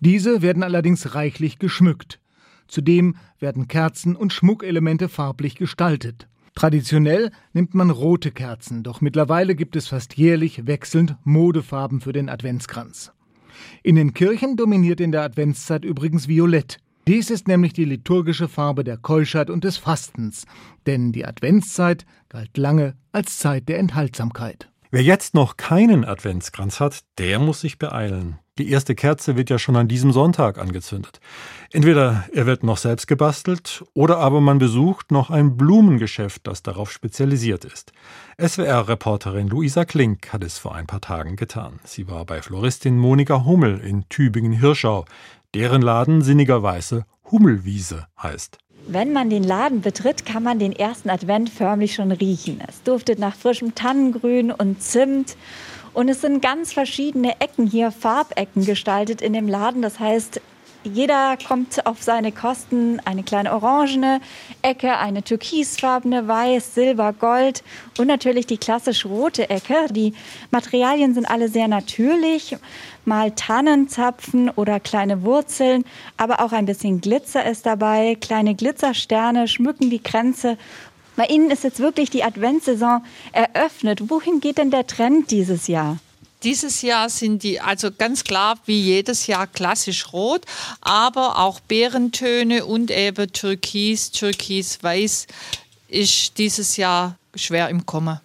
Diese 0.00 0.42
werden 0.42 0.62
allerdings 0.62 1.14
reichlich 1.14 1.58
geschmückt. 1.58 2.20
Zudem 2.66 3.16
werden 3.38 3.66
Kerzen 3.68 4.14
und 4.14 4.32
Schmuckelemente 4.32 5.08
farblich 5.08 5.54
gestaltet. 5.56 6.28
Traditionell 6.54 7.30
nimmt 7.52 7.74
man 7.74 7.90
rote 7.90 8.30
Kerzen, 8.30 8.82
doch 8.82 9.00
mittlerweile 9.00 9.54
gibt 9.54 9.76
es 9.76 9.88
fast 9.88 10.16
jährlich 10.16 10.66
wechselnd 10.66 11.16
Modefarben 11.24 12.00
für 12.00 12.12
den 12.12 12.28
Adventskranz. 12.28 13.12
In 13.82 13.96
den 13.96 14.14
Kirchen 14.14 14.56
dominiert 14.56 15.00
in 15.00 15.12
der 15.12 15.22
Adventszeit 15.22 15.84
übrigens 15.84 16.28
Violett. 16.28 16.78
Dies 17.06 17.30
ist 17.30 17.48
nämlich 17.48 17.72
die 17.72 17.86
liturgische 17.86 18.48
Farbe 18.48 18.84
der 18.84 18.98
Keuschheit 18.98 19.48
und 19.48 19.64
des 19.64 19.78
Fastens, 19.78 20.44
denn 20.86 21.12
die 21.12 21.24
Adventszeit 21.24 22.04
galt 22.28 22.56
lange 22.58 22.96
als 23.12 23.38
Zeit 23.38 23.68
der 23.68 23.78
Enthaltsamkeit. 23.78 24.70
Wer 24.90 25.02
jetzt 25.02 25.34
noch 25.34 25.56
keinen 25.56 26.04
Adventskranz 26.04 26.80
hat, 26.80 27.00
der 27.18 27.38
muss 27.38 27.60
sich 27.60 27.78
beeilen. 27.78 28.38
Die 28.58 28.70
erste 28.70 28.96
Kerze 28.96 29.36
wird 29.36 29.50
ja 29.50 29.58
schon 29.58 29.76
an 29.76 29.86
diesem 29.86 30.10
Sonntag 30.10 30.58
angezündet. 30.58 31.20
Entweder 31.70 32.24
er 32.32 32.46
wird 32.46 32.64
noch 32.64 32.76
selbst 32.76 33.06
gebastelt 33.06 33.84
oder 33.94 34.18
aber 34.18 34.40
man 34.40 34.58
besucht 34.58 35.12
noch 35.12 35.30
ein 35.30 35.56
Blumengeschäft, 35.56 36.46
das 36.46 36.64
darauf 36.64 36.90
spezialisiert 36.90 37.64
ist. 37.64 37.92
SWR-Reporterin 38.40 39.46
Luisa 39.46 39.84
Klink 39.84 40.32
hat 40.32 40.42
es 40.42 40.58
vor 40.58 40.74
ein 40.74 40.88
paar 40.88 41.00
Tagen 41.00 41.36
getan. 41.36 41.78
Sie 41.84 42.08
war 42.08 42.24
bei 42.24 42.42
Floristin 42.42 42.98
Monika 42.98 43.44
Hummel 43.44 43.78
in 43.78 44.08
Tübingen-Hirschau, 44.08 45.04
deren 45.54 45.80
Laden 45.80 46.22
sinnigerweise 46.22 47.04
Hummelwiese 47.30 48.08
heißt. 48.20 48.58
Wenn 48.90 49.12
man 49.12 49.28
den 49.28 49.44
Laden 49.44 49.82
betritt, 49.82 50.24
kann 50.24 50.42
man 50.42 50.58
den 50.58 50.72
ersten 50.72 51.10
Advent 51.10 51.50
förmlich 51.50 51.94
schon 51.94 52.10
riechen. 52.10 52.58
Es 52.66 52.82
duftet 52.82 53.18
nach 53.18 53.36
frischem 53.36 53.74
Tannengrün 53.74 54.50
und 54.50 54.82
Zimt. 54.82 55.36
Und 55.98 56.08
es 56.08 56.20
sind 56.20 56.40
ganz 56.40 56.72
verschiedene 56.72 57.40
Ecken 57.40 57.66
hier, 57.66 57.90
Farbecken 57.90 58.64
gestaltet 58.64 59.20
in 59.20 59.32
dem 59.32 59.48
Laden. 59.48 59.82
Das 59.82 59.98
heißt, 59.98 60.40
Jeder 60.84 61.36
kommt 61.36 61.84
auf 61.86 62.02
seine 62.02 62.30
Kosten. 62.30 63.00
Eine 63.04 63.24
kleine 63.24 63.52
orangene 63.52 64.20
Ecke, 64.62 64.96
eine 64.96 65.22
türkisfarbene, 65.22 66.28
weiß, 66.28 66.74
silber, 66.74 67.12
gold 67.12 67.64
und 67.98 68.06
natürlich 68.06 68.46
die 68.46 68.58
klassisch 68.58 69.04
rote 69.04 69.50
Ecke. 69.50 69.86
Die 69.90 70.14
Materialien 70.52 71.14
sind 71.14 71.28
alle 71.28 71.48
sehr 71.48 71.66
natürlich. 71.66 72.56
Mal 73.04 73.32
Tannenzapfen 73.32 74.50
oder 74.50 74.78
kleine 74.78 75.22
Wurzeln, 75.24 75.84
aber 76.16 76.40
auch 76.40 76.52
ein 76.52 76.66
bisschen 76.66 77.00
Glitzer 77.00 77.44
ist 77.44 77.66
dabei. 77.66 78.16
Kleine 78.20 78.54
Glitzersterne 78.54 79.48
schmücken 79.48 79.90
die 79.90 80.02
Grenze 80.02 80.58
bei 81.18 81.26
Ihnen 81.26 81.50
ist 81.50 81.64
jetzt 81.64 81.80
wirklich 81.80 82.10
die 82.10 82.22
Adventssaison 82.22 83.04
eröffnet. 83.32 84.08
Wohin 84.08 84.38
geht 84.38 84.56
denn 84.56 84.70
der 84.70 84.86
Trend 84.86 85.32
dieses 85.32 85.66
Jahr? 85.66 85.98
Dieses 86.44 86.80
Jahr 86.82 87.10
sind 87.10 87.42
die 87.42 87.60
also 87.60 87.90
ganz 87.90 88.22
klar 88.22 88.56
wie 88.66 88.80
jedes 88.80 89.26
Jahr 89.26 89.48
klassisch 89.48 90.12
rot, 90.12 90.44
aber 90.80 91.38
auch 91.38 91.58
Beerentöne 91.58 92.64
und 92.64 92.92
eben 92.92 93.32
Türkis, 93.32 94.12
Türkis-Weiß 94.12 95.26
ist 95.88 96.38
dieses 96.38 96.76
Jahr 96.76 97.16
schwer 97.34 97.68
im 97.68 97.84
Kommen. 97.84 98.20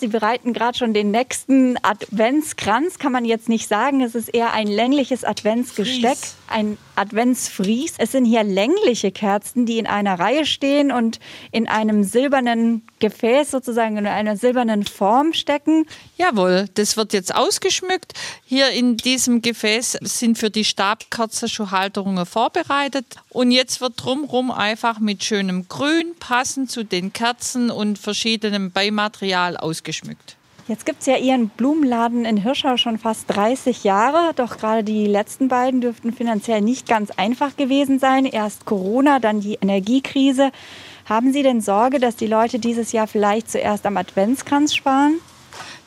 Sie 0.00 0.08
bereiten 0.08 0.54
gerade 0.54 0.78
schon 0.78 0.94
den 0.94 1.10
nächsten 1.10 1.76
Adventskranz, 1.82 2.98
kann 2.98 3.12
man 3.12 3.26
jetzt 3.26 3.50
nicht 3.50 3.68
sagen. 3.68 4.00
Es 4.00 4.14
ist 4.14 4.28
eher 4.28 4.54
ein 4.54 4.68
längliches 4.68 5.22
Adventsgesteck, 5.22 6.16
Fries. 6.16 6.34
Ein 6.50 6.78
Adventsfries. 6.96 7.94
Es 7.98 8.12
sind 8.12 8.24
hier 8.24 8.42
längliche 8.42 9.12
Kerzen, 9.12 9.66
die 9.66 9.78
in 9.78 9.86
einer 9.86 10.18
Reihe 10.18 10.46
stehen 10.46 10.90
und 10.90 11.20
in 11.52 11.68
einem 11.68 12.04
silbernen 12.04 12.82
Gefäß 12.98 13.50
sozusagen 13.50 13.96
in 13.96 14.06
einer 14.06 14.36
silbernen 14.36 14.84
Form 14.84 15.32
stecken. 15.32 15.86
Jawohl, 16.16 16.68
das 16.74 16.96
wird 16.96 17.12
jetzt 17.12 17.34
ausgeschmückt. 17.34 18.14
Hier 18.44 18.70
in 18.70 18.96
diesem 18.96 19.42
Gefäß 19.42 19.98
sind 20.02 20.38
für 20.38 20.50
die 20.50 20.64
Stabkerze 20.64 21.48
schon 21.48 21.70
Halterungen 21.70 22.26
vorbereitet. 22.26 23.06
Und 23.30 23.50
jetzt 23.50 23.80
wird 23.80 23.94
drumherum 23.96 24.50
einfach 24.50 24.98
mit 24.98 25.22
schönem 25.22 25.68
Grün 25.68 26.14
passend 26.18 26.70
zu 26.70 26.84
den 26.84 27.12
Kerzen 27.12 27.70
und 27.70 27.98
verschiedenem 27.98 28.72
Beimaterial 28.72 29.56
ausgeschmückt. 29.56 30.37
Jetzt 30.68 30.84
gibt 30.84 31.00
es 31.00 31.06
ja 31.06 31.16
Ihren 31.16 31.48
Blumenladen 31.48 32.26
in 32.26 32.36
Hirschau 32.36 32.76
schon 32.76 32.98
fast 32.98 33.24
30 33.28 33.84
Jahre. 33.84 34.34
Doch 34.34 34.58
gerade 34.58 34.84
die 34.84 35.06
letzten 35.06 35.48
beiden 35.48 35.80
dürften 35.80 36.12
finanziell 36.12 36.60
nicht 36.60 36.86
ganz 36.86 37.10
einfach 37.12 37.56
gewesen 37.56 37.98
sein. 37.98 38.26
Erst 38.26 38.66
Corona, 38.66 39.18
dann 39.18 39.40
die 39.40 39.54
Energiekrise. 39.54 40.52
Haben 41.06 41.32
Sie 41.32 41.42
denn 41.42 41.62
Sorge, 41.62 42.00
dass 42.00 42.16
die 42.16 42.26
Leute 42.26 42.58
dieses 42.58 42.92
Jahr 42.92 43.06
vielleicht 43.06 43.50
zuerst 43.50 43.86
am 43.86 43.96
Adventskranz 43.96 44.74
sparen? 44.74 45.20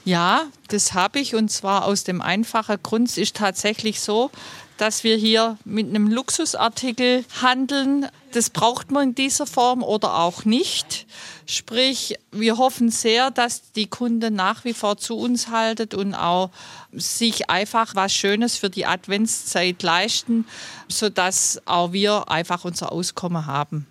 Ja, 0.04 0.46
das 0.70 0.94
habe 0.94 1.20
ich 1.20 1.36
und 1.36 1.52
zwar 1.52 1.86
aus 1.86 2.04
dem 2.04 2.20
einfachen 2.20 2.78
Grund 2.82 3.08
es 3.08 3.20
ist 3.20 3.36
tatsächlich 3.36 4.00
so, 4.00 4.32
dass 4.78 5.04
wir 5.04 5.16
hier 5.16 5.60
mit 5.64 5.88
einem 5.88 6.08
Luxusartikel 6.08 7.24
handeln. 7.40 8.08
Das 8.32 8.50
braucht 8.50 8.90
man 8.90 9.10
in 9.10 9.16
dieser 9.16 9.46
Form 9.46 9.84
oder 9.84 10.18
auch 10.18 10.44
nicht. 10.44 11.06
Sprich, 11.52 12.18
wir 12.32 12.58
hoffen 12.58 12.92
sehr, 12.92 13.30
dass 13.30 13.74
die 13.74 13.88
Kunden 13.88 14.36
nach 14.36 14.64
wie 14.64 14.74
vor 14.74 14.96
zu 14.96 15.18
uns 15.18 15.50
halten 15.50 15.94
und 16.00 16.16
auch 16.16 16.50
sich 16.94 17.50
einfach 17.50 17.94
was 17.94 18.14
Schönes 18.14 18.56
für 18.56 18.70
die 18.70 18.86
Adventszeit 18.86 19.84
leisten, 19.84 20.48
sodass 20.88 21.62
auch 21.66 21.92
wir 21.92 22.32
einfach 22.32 22.64
unser 22.64 22.94
Auskommen 22.94 23.48
haben. 23.48 23.86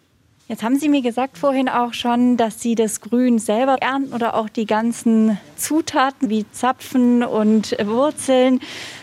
Jetzt 0.51 0.65
haben 0.65 0.81
Sie 0.81 0.89
mir 0.89 1.01
gesagt 1.01 1.39
vorhin 1.39 1.69
auch 1.69 1.95
schon, 1.95 2.37
dass 2.37 2.61
Sie 2.61 2.75
das 2.75 3.01
Grün 3.01 3.39
selber 3.39 3.77
ernten 3.81 4.13
oder 4.13 4.35
auch 4.35 4.49
die 4.49 4.67
ganzen 4.67 5.39
Zutaten 5.55 6.29
wie 6.29 6.45
Zapfen 6.51 7.23
und 7.23 7.77
Wurzeln. 7.87 8.59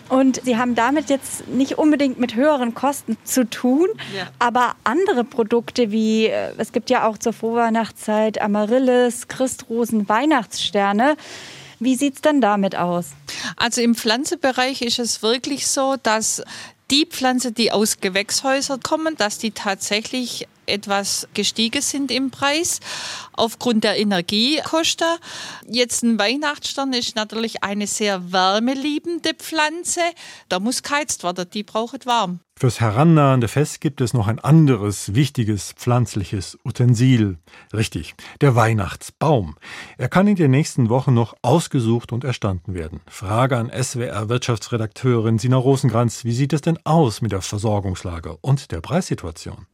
Und 0.09 0.41
Sie 0.43 0.57
haben 0.57 0.75
damit 0.75 1.09
jetzt 1.09 1.47
nicht 1.47 1.77
unbedingt 1.77 2.19
mit 2.19 2.35
höheren 2.35 2.73
Kosten 2.73 3.15
zu 3.23 3.49
tun, 3.49 3.87
ja. 4.13 4.27
aber 4.39 4.75
andere 4.83 5.23
Produkte 5.23 5.89
wie, 5.89 6.25
äh, 6.25 6.51
es 6.57 6.73
gibt 6.73 6.89
ja 6.89 7.07
auch 7.07 7.17
zur 7.17 7.31
Vorweihnachtszeit 7.31 8.41
Amaryllis, 8.41 9.29
Christrosen, 9.29 10.09
Weihnachtssterne. 10.09 11.15
Wie 11.79 11.95
sieht 11.95 12.15
es 12.15 12.21
denn 12.21 12.41
damit 12.41 12.75
aus? 12.75 13.11
Also 13.55 13.79
im 13.79 13.95
Pflanzenbereich 13.95 14.81
ist 14.81 14.99
es 14.99 15.21
wirklich 15.21 15.67
so, 15.67 15.95
dass 16.03 16.43
die 16.91 17.05
Pflanzen, 17.05 17.53
die 17.53 17.71
aus 17.71 17.99
Gewächshäusern 17.99 18.81
kommen, 18.81 19.15
dass 19.15 19.37
die 19.37 19.51
tatsächlich 19.51 20.47
etwas 20.65 21.27
gestiegen 21.33 21.81
sind 21.81 22.11
im 22.11 22.31
Preis 22.31 22.79
aufgrund 23.33 23.83
der 23.83 23.97
Energiekosten. 23.97 25.07
Jetzt 25.65 26.03
ein 26.03 26.19
Weihnachtsstern 26.19 26.93
ist 26.93 27.15
natürlich 27.15 27.63
eine 27.63 27.87
sehr 27.87 28.31
wärmeliebende 28.31 29.33
Pflanze. 29.33 30.01
Da 30.49 30.59
muss 30.59 30.83
geheizt 30.83 31.23
werden, 31.23 31.49
die 31.49 31.63
braucht 31.63 32.05
warm. 32.05 32.41
Fürs 32.59 32.81
herannahende 32.81 33.47
Fest 33.47 33.81
gibt 33.81 34.01
es 34.01 34.15
noch 34.15 34.27
ein 34.27 34.39
anderes 34.39 35.13
wichtiges 35.13 35.73
pflanzliches 35.73 36.57
Utensil. 36.65 37.37
Richtig, 37.71 38.15
der 38.41 38.55
Weihnachtsbaum. 38.55 39.57
Er 39.99 40.09
kann 40.09 40.25
in 40.25 40.37
den 40.37 40.49
nächsten 40.49 40.89
Wochen 40.89 41.13
noch 41.13 41.35
ausgesucht 41.43 42.11
und 42.11 42.23
erstanden 42.23 42.73
werden. 42.73 43.01
Frage 43.05 43.57
an 43.57 43.69
SWR-Wirtschaftsredakteurin 43.69 45.37
Sina 45.37 45.57
Rosenkranz, 45.57 46.23
wie 46.23 46.31
sieht 46.31 46.51
es 46.51 46.61
denn 46.61 46.79
aus 46.83 47.21
mit 47.21 47.31
der 47.31 47.43
Versorgungslage 47.43 48.35
und 48.41 48.71
der 48.71 48.81
Preissituation? 48.81 49.67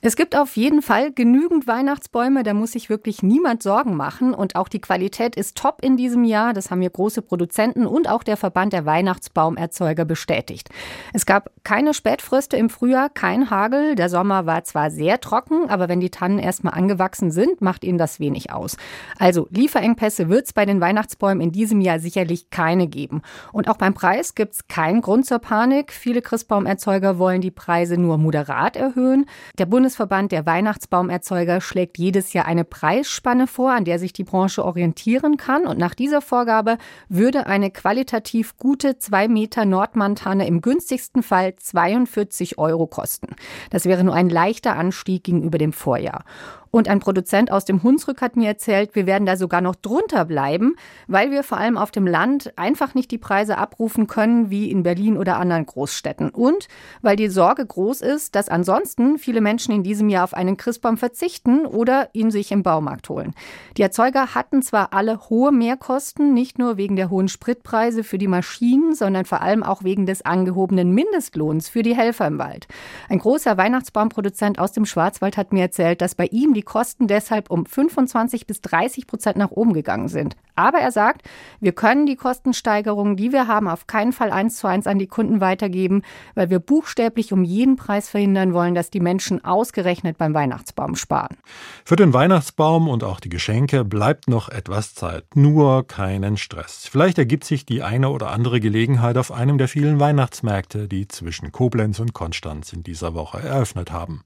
Es 0.00 0.14
gibt 0.14 0.36
auf 0.36 0.56
jeden 0.56 0.80
Fall 0.80 1.12
genügend 1.12 1.66
Weihnachtsbäume, 1.66 2.44
da 2.44 2.54
muss 2.54 2.72
sich 2.72 2.88
wirklich 2.88 3.24
niemand 3.24 3.64
Sorgen 3.64 3.96
machen. 3.96 4.32
Und 4.32 4.54
auch 4.54 4.68
die 4.68 4.80
Qualität 4.80 5.34
ist 5.34 5.56
top 5.56 5.82
in 5.82 5.96
diesem 5.96 6.22
Jahr. 6.22 6.52
Das 6.52 6.70
haben 6.70 6.78
mir 6.78 6.90
große 6.90 7.20
Produzenten 7.20 7.84
und 7.84 8.08
auch 8.08 8.22
der 8.22 8.36
Verband 8.36 8.72
der 8.72 8.86
Weihnachtsbaumerzeuger 8.86 10.04
bestätigt. 10.04 10.68
Es 11.12 11.26
gab 11.26 11.50
keine 11.64 11.94
Spätfröste 11.94 12.56
im 12.56 12.70
Frühjahr, 12.70 13.10
kein 13.10 13.50
Hagel. 13.50 13.96
Der 13.96 14.08
Sommer 14.08 14.46
war 14.46 14.62
zwar 14.62 14.92
sehr 14.92 15.20
trocken, 15.20 15.68
aber 15.68 15.88
wenn 15.88 15.98
die 15.98 16.10
Tannen 16.10 16.38
erstmal 16.38 16.74
angewachsen 16.74 17.32
sind, 17.32 17.60
macht 17.60 17.82
ihnen 17.82 17.98
das 17.98 18.20
wenig 18.20 18.52
aus. 18.52 18.76
Also 19.18 19.48
Lieferengpässe 19.50 20.28
wird 20.28 20.46
es 20.46 20.52
bei 20.52 20.64
den 20.64 20.80
Weihnachtsbäumen 20.80 21.40
in 21.40 21.50
diesem 21.50 21.80
Jahr 21.80 21.98
sicherlich 21.98 22.50
keine 22.50 22.86
geben. 22.86 23.22
Und 23.52 23.68
auch 23.68 23.76
beim 23.76 23.94
Preis 23.94 24.36
gibt 24.36 24.54
es 24.54 24.68
keinen 24.68 25.00
Grund 25.00 25.26
zur 25.26 25.40
Panik. 25.40 25.92
Viele 25.92 26.22
Christbaumerzeuger 26.22 27.18
wollen 27.18 27.40
die 27.40 27.50
Preise 27.50 27.96
nur 27.96 28.16
moderat 28.16 28.76
erhöhen. 28.76 29.26
Der 29.58 29.66
Bundes 29.66 29.87
Bundesverband 29.88 30.32
der 30.32 30.44
Weihnachtsbaumerzeuger 30.44 31.62
schlägt 31.62 31.96
jedes 31.96 32.34
Jahr 32.34 32.44
eine 32.44 32.64
Preisspanne 32.64 33.46
vor, 33.46 33.72
an 33.72 33.86
der 33.86 33.98
sich 33.98 34.12
die 34.12 34.22
Branche 34.22 34.62
orientieren 34.62 35.38
kann. 35.38 35.66
Und 35.66 35.78
nach 35.78 35.94
dieser 35.94 36.20
Vorgabe 36.20 36.76
würde 37.08 37.46
eine 37.46 37.70
qualitativ 37.70 38.58
gute 38.58 38.98
2 38.98 39.28
Meter 39.28 39.64
Nordmantanne 39.64 40.46
im 40.46 40.60
günstigsten 40.60 41.22
Fall 41.22 41.56
42 41.56 42.58
Euro 42.58 42.86
kosten. 42.86 43.28
Das 43.70 43.86
wäre 43.86 44.04
nur 44.04 44.12
ein 44.12 44.28
leichter 44.28 44.76
Anstieg 44.76 45.24
gegenüber 45.24 45.56
dem 45.56 45.72
Vorjahr. 45.72 46.24
Und 46.70 46.88
ein 46.88 47.00
Produzent 47.00 47.50
aus 47.50 47.64
dem 47.64 47.82
Hunsrück 47.82 48.20
hat 48.20 48.36
mir 48.36 48.48
erzählt, 48.48 48.94
wir 48.94 49.06
werden 49.06 49.26
da 49.26 49.36
sogar 49.36 49.60
noch 49.60 49.74
drunter 49.74 50.24
bleiben, 50.24 50.74
weil 51.06 51.30
wir 51.30 51.42
vor 51.42 51.58
allem 51.58 51.78
auf 51.78 51.90
dem 51.90 52.06
Land 52.06 52.52
einfach 52.56 52.94
nicht 52.94 53.10
die 53.10 53.18
Preise 53.18 53.58
abrufen 53.58 54.06
können 54.06 54.50
wie 54.50 54.70
in 54.70 54.82
Berlin 54.82 55.16
oder 55.16 55.38
anderen 55.38 55.66
Großstädten. 55.66 56.30
Und 56.30 56.68
weil 57.02 57.16
die 57.16 57.28
Sorge 57.28 57.64
groß 57.64 58.00
ist, 58.00 58.34
dass 58.34 58.48
ansonsten 58.48 59.18
viele 59.18 59.40
Menschen 59.40 59.74
in 59.74 59.82
diesem 59.82 60.08
Jahr 60.08 60.24
auf 60.24 60.34
einen 60.34 60.56
Christbaum 60.56 60.96
verzichten 60.96 61.66
oder 61.66 62.10
ihn 62.12 62.30
sich 62.30 62.52
im 62.52 62.62
Baumarkt 62.62 63.08
holen. 63.08 63.34
Die 63.76 63.82
Erzeuger 63.82 64.34
hatten 64.34 64.62
zwar 64.62 64.92
alle 64.92 65.28
hohe 65.30 65.52
Mehrkosten, 65.52 66.34
nicht 66.34 66.58
nur 66.58 66.76
wegen 66.76 66.96
der 66.96 67.10
hohen 67.10 67.28
Spritpreise 67.28 68.04
für 68.04 68.18
die 68.18 68.28
Maschinen, 68.28 68.94
sondern 68.94 69.24
vor 69.24 69.40
allem 69.40 69.62
auch 69.62 69.84
wegen 69.84 70.06
des 70.06 70.22
angehobenen 70.22 70.92
Mindestlohns 70.92 71.68
für 71.68 71.82
die 71.82 71.96
Helfer 71.96 72.26
im 72.26 72.38
Wald. 72.38 72.66
Ein 73.08 73.18
großer 73.18 73.56
Weihnachtsbaumproduzent 73.56 74.58
aus 74.58 74.72
dem 74.72 74.84
Schwarzwald 74.84 75.36
hat 75.36 75.52
mir 75.52 75.62
erzählt, 75.62 76.00
dass 76.00 76.14
bei 76.14 76.26
ihm 76.26 76.54
die 76.54 76.57
Kosten 76.62 77.06
deshalb 77.06 77.50
um 77.50 77.66
25 77.66 78.46
bis 78.46 78.60
30 78.60 79.06
Prozent 79.06 79.36
nach 79.36 79.50
oben 79.50 79.72
gegangen 79.72 80.08
sind. 80.08 80.36
Aber 80.54 80.78
er 80.78 80.90
sagt, 80.90 81.22
wir 81.60 81.70
können 81.70 82.06
die 82.06 82.16
Kostensteigerungen, 82.16 83.16
die 83.16 83.32
wir 83.32 83.46
haben, 83.46 83.68
auf 83.68 83.86
keinen 83.86 84.12
Fall 84.12 84.32
eins 84.32 84.56
zu 84.56 84.66
eins 84.66 84.88
an 84.88 84.98
die 84.98 85.06
Kunden 85.06 85.40
weitergeben, 85.40 86.02
weil 86.34 86.50
wir 86.50 86.58
buchstäblich 86.58 87.32
um 87.32 87.44
jeden 87.44 87.76
Preis 87.76 88.08
verhindern 88.08 88.52
wollen, 88.52 88.74
dass 88.74 88.90
die 88.90 88.98
Menschen 88.98 89.44
ausgerechnet 89.44 90.18
beim 90.18 90.34
Weihnachtsbaum 90.34 90.96
sparen. 90.96 91.36
Für 91.84 91.94
den 91.94 92.12
Weihnachtsbaum 92.12 92.88
und 92.88 93.04
auch 93.04 93.20
die 93.20 93.28
Geschenke 93.28 93.84
bleibt 93.84 94.28
noch 94.28 94.48
etwas 94.48 94.94
Zeit. 94.94 95.24
Nur 95.36 95.86
keinen 95.86 96.36
Stress. 96.36 96.88
Vielleicht 96.90 97.18
ergibt 97.18 97.44
sich 97.44 97.64
die 97.64 97.82
eine 97.82 98.10
oder 98.10 98.30
andere 98.30 98.58
Gelegenheit 98.58 99.16
auf 99.16 99.30
einem 99.30 99.58
der 99.58 99.68
vielen 99.68 100.00
Weihnachtsmärkte, 100.00 100.88
die 100.88 101.06
zwischen 101.06 101.52
Koblenz 101.52 102.00
und 102.00 102.14
Konstanz 102.14 102.72
in 102.72 102.82
dieser 102.82 103.14
Woche 103.14 103.38
eröffnet 103.38 103.92
haben. 103.92 104.24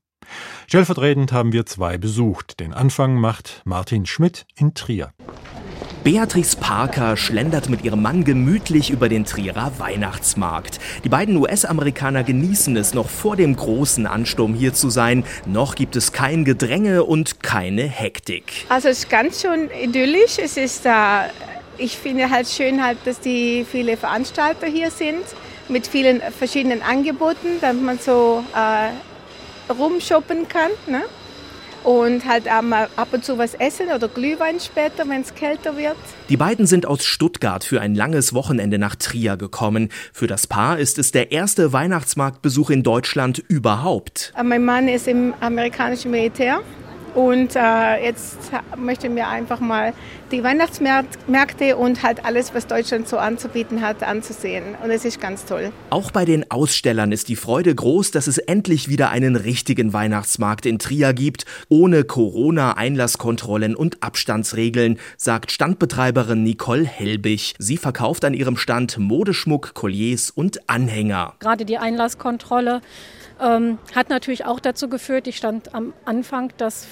Stellvertretend 0.66 1.32
haben 1.32 1.52
wir 1.52 1.66
zwei 1.66 1.98
besucht. 1.98 2.60
Den 2.60 2.72
Anfang 2.72 3.14
macht 3.14 3.62
Martin 3.64 4.06
Schmidt 4.06 4.46
in 4.56 4.74
Trier. 4.74 5.12
Beatrice 6.04 6.56
Parker 6.56 7.16
schlendert 7.16 7.68
mit 7.68 7.84
ihrem 7.84 8.02
Mann 8.02 8.24
gemütlich 8.24 8.90
über 8.90 9.08
den 9.08 9.24
Trierer 9.24 9.78
Weihnachtsmarkt. 9.78 10.80
Die 11.04 11.08
beiden 11.08 11.36
US-Amerikaner 11.36 12.24
genießen 12.24 12.76
es, 12.76 12.92
noch 12.92 13.08
vor 13.08 13.36
dem 13.36 13.54
großen 13.54 14.08
Ansturm 14.08 14.54
hier 14.54 14.74
zu 14.74 14.90
sein. 14.90 15.22
Noch 15.46 15.76
gibt 15.76 15.94
es 15.94 16.10
kein 16.10 16.44
Gedränge 16.44 17.04
und 17.04 17.44
keine 17.44 17.82
Hektik. 17.82 18.66
Also 18.68 18.88
es 18.88 19.04
ist 19.04 19.10
ganz 19.10 19.42
schön 19.42 19.70
idyllisch. 19.70 20.38
Es 20.42 20.56
ist 20.56 20.84
da, 20.84 21.26
ich 21.78 21.96
finde 21.96 22.30
halt 22.30 22.48
schön 22.48 22.82
halt, 22.82 22.98
dass 23.04 23.20
die 23.20 23.64
viele 23.70 23.96
Veranstalter 23.96 24.66
hier 24.66 24.90
sind 24.90 25.22
mit 25.68 25.86
vielen 25.86 26.20
verschiedenen 26.20 26.82
Angeboten, 26.82 27.60
damit 27.60 27.84
man 27.84 27.98
so 28.00 28.42
äh, 28.56 28.88
rumshoppen 29.72 30.48
kann. 30.48 30.70
Ne? 30.86 31.02
Und 31.84 32.24
halt 32.26 32.46
ab 32.46 33.08
und 33.10 33.24
zu 33.24 33.38
was 33.38 33.54
essen 33.54 33.88
oder 33.88 34.06
Glühwein 34.06 34.60
später, 34.60 35.08
wenn 35.08 35.22
es 35.22 35.34
kälter 35.34 35.76
wird. 35.76 35.96
Die 36.28 36.36
beiden 36.36 36.66
sind 36.66 36.86
aus 36.86 37.04
Stuttgart 37.04 37.64
für 37.64 37.80
ein 37.80 37.96
langes 37.96 38.32
Wochenende 38.34 38.78
nach 38.78 38.94
Trier 38.94 39.36
gekommen. 39.36 39.88
Für 40.12 40.28
das 40.28 40.46
Paar 40.46 40.78
ist 40.78 40.98
es 40.98 41.10
der 41.10 41.32
erste 41.32 41.72
Weihnachtsmarktbesuch 41.72 42.70
in 42.70 42.84
Deutschland 42.84 43.42
überhaupt. 43.48 44.32
Äh, 44.38 44.44
mein 44.44 44.64
Mann 44.64 44.86
ist 44.86 45.08
im 45.08 45.34
amerikanischen 45.40 46.12
Militär 46.12 46.60
und 47.14 47.56
äh, 47.56 48.04
jetzt 48.04 48.38
möchten 48.76 49.14
wir 49.16 49.28
einfach 49.28 49.60
mal 49.60 49.92
die 50.30 50.42
Weihnachtsmärkte 50.42 51.76
und 51.76 52.02
halt 52.02 52.24
alles, 52.24 52.54
was 52.54 52.66
Deutschland 52.66 53.06
so 53.06 53.18
anzubieten 53.18 53.82
hat, 53.82 54.02
anzusehen. 54.02 54.74
Und 54.82 54.90
es 54.90 55.04
ist 55.04 55.20
ganz 55.20 55.44
toll. 55.44 55.72
Auch 55.90 56.10
bei 56.10 56.24
den 56.24 56.50
Ausstellern 56.50 57.12
ist 57.12 57.28
die 57.28 57.36
Freude 57.36 57.74
groß, 57.74 58.12
dass 58.12 58.26
es 58.26 58.38
endlich 58.38 58.88
wieder 58.88 59.10
einen 59.10 59.36
richtigen 59.36 59.92
Weihnachtsmarkt 59.92 60.64
in 60.64 60.78
Trier 60.78 61.12
gibt, 61.12 61.44
ohne 61.68 62.04
Corona-Einlasskontrollen 62.04 63.76
und 63.76 64.02
Abstandsregeln, 64.02 64.98
sagt 65.18 65.52
Standbetreiberin 65.52 66.42
Nicole 66.42 66.84
Helbig. 66.84 67.54
Sie 67.58 67.76
verkauft 67.76 68.24
an 68.24 68.32
ihrem 68.32 68.56
Stand 68.56 68.98
Modeschmuck, 68.98 69.74
Colliers 69.74 70.30
und 70.30 70.68
Anhänger. 70.68 71.34
Gerade 71.40 71.66
die 71.66 71.76
Einlasskontrolle 71.76 72.80
ähm, 73.42 73.78
hat 73.94 74.08
natürlich 74.08 74.44
auch 74.44 74.60
dazu 74.60 74.88
geführt, 74.88 75.26
ich 75.26 75.36
stand 75.36 75.74
am 75.74 75.92
Anfang, 76.04 76.52
dass 76.56 76.86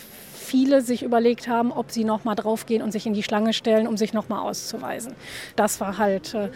viele 0.51 0.83
sich 0.83 1.05
überlegt 1.05 1.47
haben, 1.47 1.71
ob 1.71 1.93
sie 1.93 2.03
noch 2.03 2.25
mal 2.25 2.35
draufgehen 2.35 2.83
und 2.83 2.91
sich 2.91 3.07
in 3.07 3.15
die 3.15 3.23
Schlange 3.23 3.53
stellen, 3.53 3.87
um 3.87 3.97
sich 3.97 4.13
noch 4.13 4.29
mal 4.29 4.41
auszuweisen. 4.41 5.13
Das 5.55 5.81
war 5.81 5.97
halt 5.97 6.35
äh, 6.35 6.49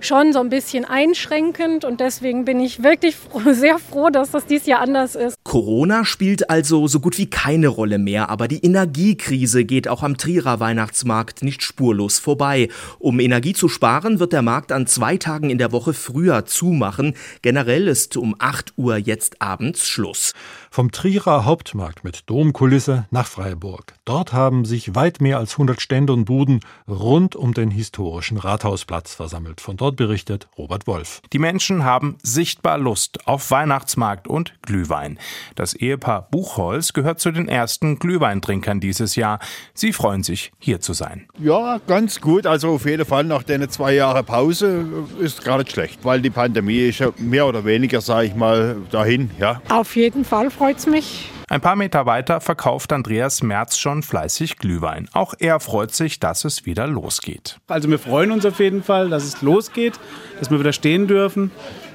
schon 0.00 0.32
so 0.32 0.40
ein 0.40 0.48
bisschen 0.48 0.86
einschränkend 0.86 1.84
und 1.84 2.00
deswegen 2.00 2.46
bin 2.46 2.60
ich 2.60 2.82
wirklich 2.82 3.16
sehr 3.52 3.78
froh, 3.78 4.08
dass 4.08 4.30
das 4.30 4.46
dieses 4.46 4.66
Jahr 4.66 4.80
anders 4.80 5.14
ist. 5.14 5.36
Corona 5.44 6.06
spielt 6.06 6.48
also 6.48 6.86
so 6.88 7.00
gut 7.00 7.18
wie 7.18 7.28
keine 7.28 7.68
Rolle 7.68 7.98
mehr, 7.98 8.30
aber 8.30 8.48
die 8.48 8.64
Energiekrise 8.64 9.66
geht 9.66 9.86
auch 9.86 10.02
am 10.02 10.16
Trierer 10.16 10.58
Weihnachtsmarkt 10.58 11.42
nicht 11.42 11.62
spurlos 11.62 12.18
vorbei. 12.18 12.68
Um 12.98 13.20
Energie 13.20 13.52
zu 13.52 13.68
sparen, 13.68 14.18
wird 14.18 14.32
der 14.32 14.42
Markt 14.42 14.72
an 14.72 14.86
zwei 14.86 15.18
Tagen 15.18 15.50
in 15.50 15.58
der 15.58 15.72
Woche 15.72 15.92
früher 15.92 16.46
zumachen. 16.46 17.14
Generell 17.42 17.86
ist 17.86 18.16
um 18.16 18.34
8 18.38 18.72
Uhr 18.78 18.96
jetzt 18.96 19.42
abends 19.42 19.86
Schluss. 19.86 20.32
Vom 20.74 20.90
Trierer 20.90 21.44
Hauptmarkt 21.44 22.02
mit 22.02 22.30
Domkulisse 22.30 23.04
nach 23.10 23.26
Freiburg. 23.26 23.92
Dort 24.06 24.32
haben 24.32 24.64
sich 24.64 24.94
weit 24.94 25.20
mehr 25.20 25.36
als 25.36 25.52
100 25.52 25.82
Stände 25.82 26.14
und 26.14 26.24
Buden 26.24 26.60
rund 26.88 27.36
um 27.36 27.52
den 27.52 27.70
historischen 27.70 28.38
Rathausplatz 28.38 29.12
versammelt. 29.14 29.60
Von 29.60 29.76
dort 29.76 29.96
berichtet 29.96 30.48
Robert 30.56 30.86
Wolf. 30.86 31.20
Die 31.34 31.38
Menschen 31.38 31.84
haben 31.84 32.16
sichtbar 32.22 32.78
Lust 32.78 33.28
auf 33.28 33.50
Weihnachtsmarkt 33.50 34.26
und 34.26 34.54
Glühwein. 34.62 35.18
Das 35.56 35.74
Ehepaar 35.74 36.26
Buchholz 36.30 36.94
gehört 36.94 37.20
zu 37.20 37.32
den 37.32 37.48
ersten 37.48 37.98
Glühweintrinkern 37.98 38.80
dieses 38.80 39.14
Jahr. 39.14 39.40
Sie 39.74 39.92
freuen 39.92 40.22
sich, 40.22 40.52
hier 40.58 40.80
zu 40.80 40.94
sein. 40.94 41.28
Ja, 41.38 41.80
ganz 41.86 42.18
gut. 42.18 42.46
Also 42.46 42.70
auf 42.70 42.86
jeden 42.86 43.04
Fall 43.04 43.24
nach 43.24 43.42
den 43.42 43.68
zwei 43.68 43.92
Jahren 43.92 44.24
Pause 44.24 44.86
ist 45.20 45.44
gar 45.44 45.58
nicht 45.58 45.72
schlecht, 45.72 46.02
weil 46.02 46.22
die 46.22 46.30
Pandemie 46.30 46.88
ist 46.88 47.00
ja 47.00 47.10
mehr 47.18 47.46
oder 47.46 47.66
weniger, 47.66 48.00
sage 48.00 48.28
ich 48.28 48.34
mal, 48.34 48.78
dahin. 48.90 49.30
Ja. 49.38 49.60
Auf 49.68 49.96
jeden 49.96 50.24
Fall 50.24 50.50
freut 50.62 50.78
es 50.78 50.86
mich. 50.86 51.28
Ein 51.48 51.60
paar 51.60 51.74
Meter 51.74 52.06
weiter 52.06 52.40
verkauft 52.40 52.92
Andreas 52.92 53.42
Merz 53.42 53.78
schon 53.78 54.04
fleißig 54.04 54.58
Glühwein. 54.58 55.08
Auch 55.12 55.34
er 55.40 55.58
freut 55.58 55.92
sich, 55.92 56.20
dass 56.20 56.44
es 56.44 56.66
wieder 56.66 56.86
losgeht. 56.86 57.58
Also 57.66 57.90
wir 57.90 57.98
freuen 57.98 58.30
uns 58.30 58.46
auf 58.46 58.60
jeden 58.60 58.84
Fall, 58.84 59.08
dass 59.08 59.24
es 59.24 59.42
losgeht, 59.42 59.98
dass 60.38 60.52
wir 60.52 60.60
wieder 60.60 60.72
stehen 60.72 61.08
dürfen 61.08 61.50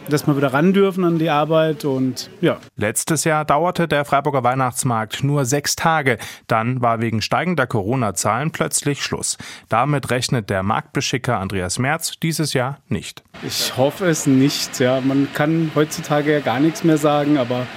dass 0.09 0.25
wir 0.25 0.37
wieder 0.37 0.53
ran 0.53 0.71
dürfen 0.71 1.03
an 1.03 1.19
die 1.19 1.29
Arbeit 1.29 1.83
und 1.83 2.29
ja. 2.39 2.59
Letztes 2.77 3.25
Jahr 3.25 3.43
dauerte 3.43 3.89
der 3.89 4.05
Freiburger 4.05 4.41
Weihnachtsmarkt 4.41 5.21
nur 5.21 5.43
sechs 5.43 5.75
Tage. 5.75 6.17
Dann 6.47 6.81
war 6.81 7.01
wegen 7.01 7.21
steigender 7.21 7.67
Corona-Zahlen 7.67 8.51
plötzlich 8.51 9.03
Schluss. 9.03 9.37
Damit 9.67 10.09
rechnet 10.09 10.49
der 10.49 10.63
Marktbeschicker 10.63 11.37
Andreas 11.39 11.77
Merz 11.77 12.13
dieses 12.23 12.53
Jahr 12.53 12.77
nicht. 12.87 13.21
Ich 13.43 13.75
hoffe 13.75 14.05
es 14.05 14.27
nicht. 14.27 14.79
Ja, 14.79 15.01
man 15.01 15.27
kann 15.33 15.71
heutzutage 15.75 16.31
ja 16.31 16.39
gar 16.39 16.61
nichts 16.61 16.85
mehr 16.85 16.97
sagen, 16.97 17.37
aber 17.37 17.67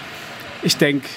ich 0.63 0.77
denke, 0.77 1.09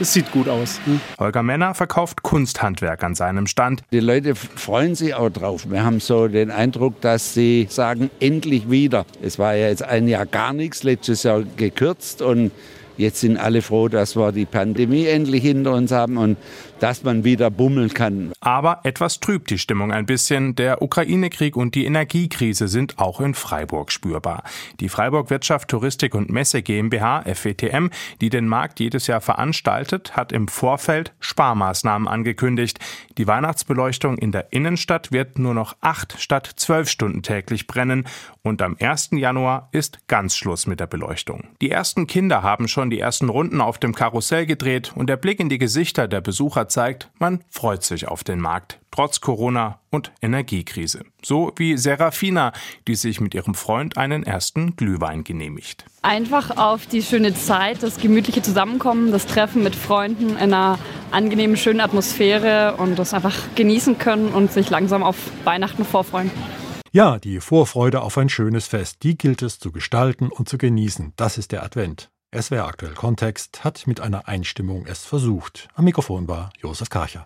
es 0.00 0.12
sieht 0.12 0.32
gut 0.32 0.48
aus. 0.48 0.80
Hm? 0.84 1.00
Holger 1.18 1.42
Männer 1.42 1.74
verkauft 1.74 2.22
Kunsthandwerk 2.22 3.04
an 3.04 3.14
seinem 3.14 3.46
Stand. 3.46 3.82
Die 3.92 4.00
Leute 4.00 4.34
freuen 4.34 4.94
sich 4.94 5.14
auch 5.14 5.30
drauf. 5.30 5.70
Wir 5.70 5.84
haben 5.84 6.00
so 6.00 6.28
den 6.28 6.50
Eindruck, 6.50 7.00
dass 7.00 7.34
sie 7.34 7.66
sagen, 7.70 8.10
endlich 8.18 8.70
wieder. 8.70 9.06
Es 9.22 9.38
war 9.38 9.54
ja 9.54 9.68
jetzt 9.68 9.82
ein 9.82 10.08
Jahr 10.08 10.26
gar 10.26 10.52
nichts, 10.52 10.82
letztes 10.82 11.22
Jahr 11.22 11.42
gekürzt 11.56 12.22
und 12.22 12.50
Jetzt 12.98 13.20
sind 13.20 13.38
alle 13.38 13.62
froh, 13.62 13.88
dass 13.88 14.16
wir 14.16 14.32
die 14.32 14.44
Pandemie 14.44 15.06
endlich 15.06 15.42
hinter 15.42 15.72
uns 15.72 15.92
haben 15.92 16.18
und 16.18 16.36
dass 16.82 17.04
man 17.04 17.22
wieder 17.22 17.48
bummeln 17.48 17.94
kann. 17.94 18.32
Aber 18.40 18.80
etwas 18.82 19.20
trübt 19.20 19.50
die 19.50 19.58
Stimmung 19.58 19.92
ein 19.92 20.04
bisschen. 20.04 20.56
Der 20.56 20.82
Ukraine-Krieg 20.82 21.56
und 21.56 21.76
die 21.76 21.84
Energiekrise 21.84 22.66
sind 22.66 22.98
auch 22.98 23.20
in 23.20 23.34
Freiburg 23.34 23.92
spürbar. 23.92 24.42
Die 24.80 24.88
Freiburg 24.88 25.30
Wirtschaft, 25.30 25.68
Touristik 25.68 26.12
und 26.16 26.30
Messe 26.30 26.60
GmbH, 26.60 27.22
FWTM, 27.22 27.90
die 28.20 28.30
den 28.30 28.48
Markt 28.48 28.80
jedes 28.80 29.06
Jahr 29.06 29.20
veranstaltet, 29.20 30.16
hat 30.16 30.32
im 30.32 30.48
Vorfeld 30.48 31.12
Sparmaßnahmen 31.20 32.08
angekündigt. 32.08 32.80
Die 33.16 33.28
Weihnachtsbeleuchtung 33.28 34.18
in 34.18 34.32
der 34.32 34.52
Innenstadt 34.52 35.12
wird 35.12 35.38
nur 35.38 35.54
noch 35.54 35.76
acht 35.82 36.16
statt 36.18 36.50
zwölf 36.56 36.88
Stunden 36.88 37.22
täglich 37.22 37.68
brennen 37.68 38.08
und 38.42 38.60
am 38.60 38.76
1. 38.80 39.10
Januar 39.12 39.68
ist 39.70 40.08
ganz 40.08 40.36
Schluss 40.36 40.66
mit 40.66 40.80
der 40.80 40.88
Beleuchtung. 40.88 41.44
Die 41.60 41.70
ersten 41.70 42.08
Kinder 42.08 42.42
haben 42.42 42.66
schon 42.66 42.90
die 42.90 42.98
ersten 42.98 43.28
Runden 43.28 43.60
auf 43.60 43.78
dem 43.78 43.94
Karussell 43.94 44.46
gedreht 44.46 44.92
und 44.96 45.08
der 45.08 45.16
Blick 45.16 45.38
in 45.38 45.48
die 45.48 45.58
Gesichter 45.58 46.08
der 46.08 46.20
Besucher 46.20 46.68
zeigt, 46.72 47.10
man 47.18 47.44
freut 47.50 47.84
sich 47.84 48.08
auf 48.08 48.24
den 48.24 48.40
Markt, 48.40 48.80
trotz 48.90 49.20
Corona 49.20 49.78
und 49.90 50.10
Energiekrise. 50.20 51.04
So 51.22 51.52
wie 51.56 51.76
Serafina, 51.76 52.52
die 52.88 52.94
sich 52.94 53.20
mit 53.20 53.34
ihrem 53.34 53.54
Freund 53.54 53.96
einen 53.96 54.24
ersten 54.24 54.74
Glühwein 54.76 55.22
genehmigt. 55.22 55.84
Einfach 56.02 56.56
auf 56.56 56.86
die 56.86 57.02
schöne 57.02 57.34
Zeit, 57.34 57.82
das 57.82 57.98
gemütliche 57.98 58.42
Zusammenkommen, 58.42 59.12
das 59.12 59.26
Treffen 59.26 59.62
mit 59.62 59.76
Freunden 59.76 60.30
in 60.30 60.36
einer 60.36 60.78
angenehmen, 61.10 61.56
schönen 61.56 61.80
Atmosphäre 61.80 62.76
und 62.78 62.98
das 62.98 63.14
einfach 63.14 63.36
genießen 63.54 63.98
können 63.98 64.28
und 64.28 64.50
sich 64.50 64.70
langsam 64.70 65.02
auf 65.02 65.16
Weihnachten 65.44 65.84
vorfreuen. 65.84 66.30
Ja, 66.94 67.18
die 67.18 67.40
Vorfreude 67.40 68.02
auf 68.02 68.18
ein 68.18 68.28
schönes 68.28 68.66
Fest, 68.66 69.02
die 69.02 69.16
gilt 69.16 69.40
es 69.40 69.58
zu 69.58 69.72
gestalten 69.72 70.28
und 70.28 70.48
zu 70.48 70.58
genießen. 70.58 71.14
Das 71.16 71.38
ist 71.38 71.52
der 71.52 71.62
Advent. 71.62 72.10
SWR 72.34 72.66
aktuell 72.66 72.94
Kontext 72.94 73.62
hat 73.62 73.86
mit 73.86 74.00
einer 74.00 74.26
Einstimmung 74.26 74.86
es 74.86 75.04
versucht. 75.04 75.68
Am 75.74 75.84
Mikrofon 75.84 76.28
war 76.28 76.50
Josef 76.62 76.88
Karcher. 76.88 77.20